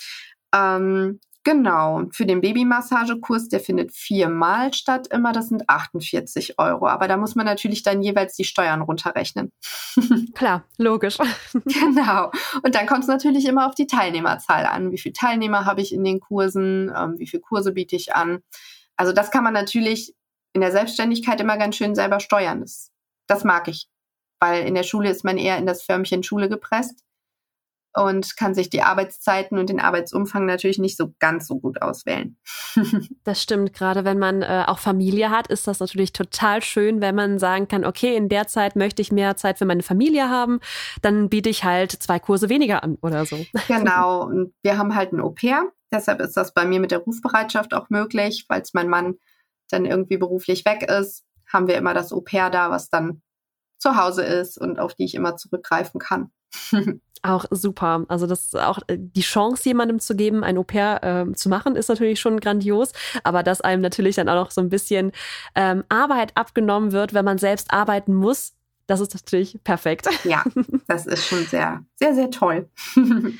Ähm, 0.55 1.21
Genau. 1.47 2.03
Für 2.11 2.27
den 2.27 2.41
Babymassagekurs, 2.41 3.49
der 3.49 3.61
findet 3.61 3.93
viermal 3.93 4.75
statt 4.75 5.07
immer, 5.13 5.31
das 5.31 5.49
sind 5.49 5.71
48 5.71 6.59
Euro. 6.59 6.89
Aber 6.89 7.07
da 7.07 7.17
muss 7.17 7.37
man 7.37 7.47
natürlich 7.47 7.85
dann 7.85 8.03
jeweils 8.03 8.35
die 8.35 8.43
Steuern 8.43 8.83
runterrechnen. 8.83 9.53
Klar, 10.35 10.65
logisch. 10.77 11.19
genau. 11.53 12.33
Und 12.65 12.75
dann 12.75 12.87
kommt 12.89 13.03
es 13.03 13.07
natürlich 13.07 13.47
immer 13.47 13.69
auf 13.69 13.77
die 13.77 13.87
Teilnehmerzahl 13.87 14.67
an. 14.67 14.91
Wie 14.91 14.99
viele 14.99 15.13
Teilnehmer 15.13 15.67
habe 15.67 15.83
ich 15.83 15.95
in 15.95 16.03
den 16.03 16.19
Kursen? 16.19 16.93
Ähm, 16.97 17.15
wie 17.19 17.29
viele 17.29 17.43
Kurse 17.43 17.71
biete 17.71 17.95
ich 17.95 18.17
an? 18.17 18.41
Also 18.97 19.13
das 19.13 19.31
kann 19.31 19.45
man 19.45 19.55
natürlich 19.55 20.17
in 20.57 20.63
der 20.63 20.73
Selbstständigkeit 20.73 21.39
immer 21.39 21.59
ganz 21.59 21.77
schön 21.77 21.95
selber 21.95 22.19
steuern. 22.19 22.63
Das, 22.63 22.91
das 23.27 23.45
mag 23.45 23.69
ich. 23.69 23.89
Weil 24.41 24.67
in 24.67 24.75
der 24.75 24.85
Schule 24.85 25.11
ist 25.11 25.23
man 25.23 25.37
eher 25.37 25.59
in 25.59 25.67
das 25.67 25.83
Förmchen 25.83 26.23
Schule 26.23 26.49
gepresst 26.49 27.05
und 27.95 28.39
kann 28.39 28.55
sich 28.55 28.71
die 28.71 28.81
Arbeitszeiten 28.81 29.59
und 29.59 29.69
den 29.69 29.81
Arbeitsumfang 29.81 30.47
natürlich 30.47 30.79
nicht 30.79 30.97
so 30.97 31.15
ganz 31.19 31.47
so 31.47 31.59
gut 31.61 31.83
auswählen. 31.83 32.39
das 33.25 33.43
stimmt, 33.43 33.75
gerade 33.75 34.07
wenn 34.07 34.19
man 34.19 34.41
äh, 34.41 34.65
auch 34.67 34.79
Familie 34.79 35.31
hat, 35.31 35.49
ist 35.49 35.67
das 35.67 35.81
natürlich 35.81 36.15
total 36.15 36.63
schön, 36.63 37.03
wenn 37.03 37.15
man 37.15 37.39
sagen 37.39 37.69
kann, 37.69 37.85
okay, 37.85 38.17
in 38.17 38.31
der 38.31 38.47
Zeit 38.47 38.77
möchte 38.77 39.03
ich 39.03 39.13
mehr 39.13 39.37
Zeit 39.37 39.59
für 39.59 39.67
meine 39.67 39.83
Familie 39.83 40.31
haben, 40.31 40.61
dann 41.03 41.29
biete 41.29 41.51
ich 41.51 41.65
halt 41.65 41.93
zwei 41.93 42.19
Kurse 42.19 42.49
weniger 42.49 42.83
an 42.83 42.97
oder 43.03 43.27
so. 43.27 43.37
Genau, 43.69 44.25
und 44.25 44.55
wir 44.63 44.79
haben 44.79 44.95
halt 44.95 45.13
ein 45.13 45.21
Au-pair, 45.21 45.71
deshalb 45.93 46.21
ist 46.21 46.37
das 46.37 46.55
bei 46.55 46.65
mir 46.65 46.81
mit 46.81 46.93
der 46.93 47.01
Rufbereitschaft 47.01 47.75
auch 47.75 47.91
möglich, 47.91 48.47
falls 48.49 48.73
mein 48.73 48.89
Mann 48.89 49.17
dann 49.69 49.85
irgendwie 49.85 50.17
beruflich 50.17 50.65
weg 50.65 50.89
ist, 50.91 51.25
haben 51.53 51.69
wir 51.69 51.77
immer 51.77 51.95
das 51.95 52.13
Au-pair 52.13 52.51
da, 52.51 52.71
was 52.71 52.89
dann 52.89 53.23
zu 53.79 53.97
Hause 53.97 54.23
ist 54.23 54.59
und 54.59 54.79
auf 54.79 54.95
die 54.95 55.05
ich 55.05 55.15
immer 55.15 55.37
zurückgreifen 55.37 56.01
kann. 56.01 56.31
auch 57.23 57.45
super. 57.51 58.05
Also 58.09 58.27
das 58.27 58.47
ist 58.47 58.57
auch 58.57 58.79
äh, 58.87 58.97
die 58.99 59.23
Chance, 59.23 59.69
jemandem 59.69 59.99
zu 59.99 60.15
geben, 60.17 60.45
ein 60.45 60.59
Au-pair 60.59 61.03
äh, 61.03 61.33
zu 61.35 61.49
machen, 61.49 61.77
ist 61.77 61.89
natürlich 61.89 62.21
schon 62.21 62.41
grandios. 62.41 62.93
Aber 63.25 63.43
dass 63.43 63.61
einem 63.61 63.83
natürlich 63.83 64.17
dann 64.17 64.29
auch 64.29 64.45
noch 64.45 64.51
so 64.51 64.61
ein 64.61 64.69
bisschen 64.69 65.13
ähm, 65.55 65.85
Arbeit 65.89 66.37
abgenommen 66.37 66.93
wird, 66.93 67.15
wenn 67.15 67.25
man 67.25 67.39
selbst 67.39 67.73
arbeiten 67.73 68.15
muss, 68.15 68.55
das 68.87 69.01
ist 69.01 69.15
natürlich 69.15 69.59
perfekt. 69.65 70.09
Ja, 70.25 70.45
das 70.87 71.07
ist 71.07 71.27
schon 71.27 71.45
sehr, 71.47 71.85
sehr, 71.97 72.15
sehr 72.15 72.31
toll. 72.31 72.69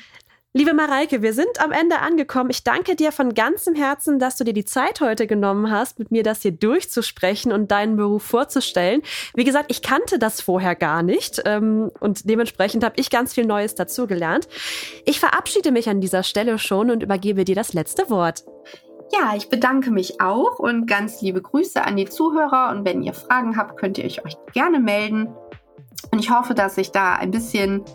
Liebe 0.57 0.73
Mareike, 0.73 1.21
wir 1.21 1.33
sind 1.33 1.63
am 1.63 1.71
Ende 1.71 1.99
angekommen. 1.99 2.49
Ich 2.49 2.63
danke 2.63 2.95
dir 2.95 3.11
von 3.11 3.35
ganzem 3.35 3.75
Herzen, 3.75 4.17
dass 4.17 4.37
du 4.37 4.43
dir 4.43 4.55
die 4.55 4.65
Zeit 4.65 5.01
heute 5.01 5.27
genommen 5.27 5.69
hast, 5.69 5.99
mit 5.99 6.09
mir 6.09 6.23
das 6.23 6.41
hier 6.41 6.51
durchzusprechen 6.51 7.51
und 7.51 7.69
deinen 7.69 7.95
Beruf 7.95 8.23
vorzustellen. 8.23 9.03
Wie 9.35 9.43
gesagt, 9.43 9.69
ich 9.69 9.83
kannte 9.83 10.17
das 10.17 10.41
vorher 10.41 10.73
gar 10.73 11.03
nicht 11.03 11.43
ähm, 11.45 11.91
und 11.99 12.27
dementsprechend 12.27 12.83
habe 12.83 12.95
ich 12.97 13.11
ganz 13.11 13.35
viel 13.35 13.45
Neues 13.45 13.75
dazugelernt. 13.75 14.47
Ich 15.05 15.19
verabschiede 15.19 15.71
mich 15.71 15.89
an 15.89 16.01
dieser 16.01 16.23
Stelle 16.23 16.57
schon 16.57 16.89
und 16.89 17.03
übergebe 17.03 17.45
dir 17.45 17.53
das 17.53 17.73
letzte 17.73 18.09
Wort. 18.09 18.43
Ja, 19.13 19.35
ich 19.37 19.49
bedanke 19.49 19.91
mich 19.91 20.19
auch 20.21 20.57
und 20.57 20.87
ganz 20.87 21.21
liebe 21.21 21.39
Grüße 21.39 21.85
an 21.85 21.97
die 21.97 22.05
Zuhörer. 22.05 22.71
Und 22.71 22.83
wenn 22.83 23.03
ihr 23.03 23.13
Fragen 23.13 23.57
habt, 23.57 23.77
könnt 23.77 23.99
ihr 23.99 24.05
euch 24.05 24.37
gerne 24.53 24.79
melden. 24.79 25.27
Und 26.11 26.17
ich 26.17 26.31
hoffe, 26.31 26.55
dass 26.55 26.79
ich 26.79 26.91
da 26.91 27.13
ein 27.13 27.29
bisschen 27.29 27.85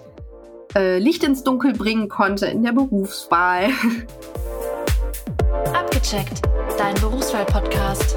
äh, 0.75 0.99
Licht 0.99 1.25
ins 1.25 1.45
Dunkel 1.45 1.73
bringen 1.73 2.09
konnte 2.09 2.47
in 2.47 2.63
der 2.63 2.73
Berufswahl. 2.73 3.71
Abgecheckt, 5.75 6.43
dein 6.79 6.95
Berufswahl-Podcast. 6.95 8.17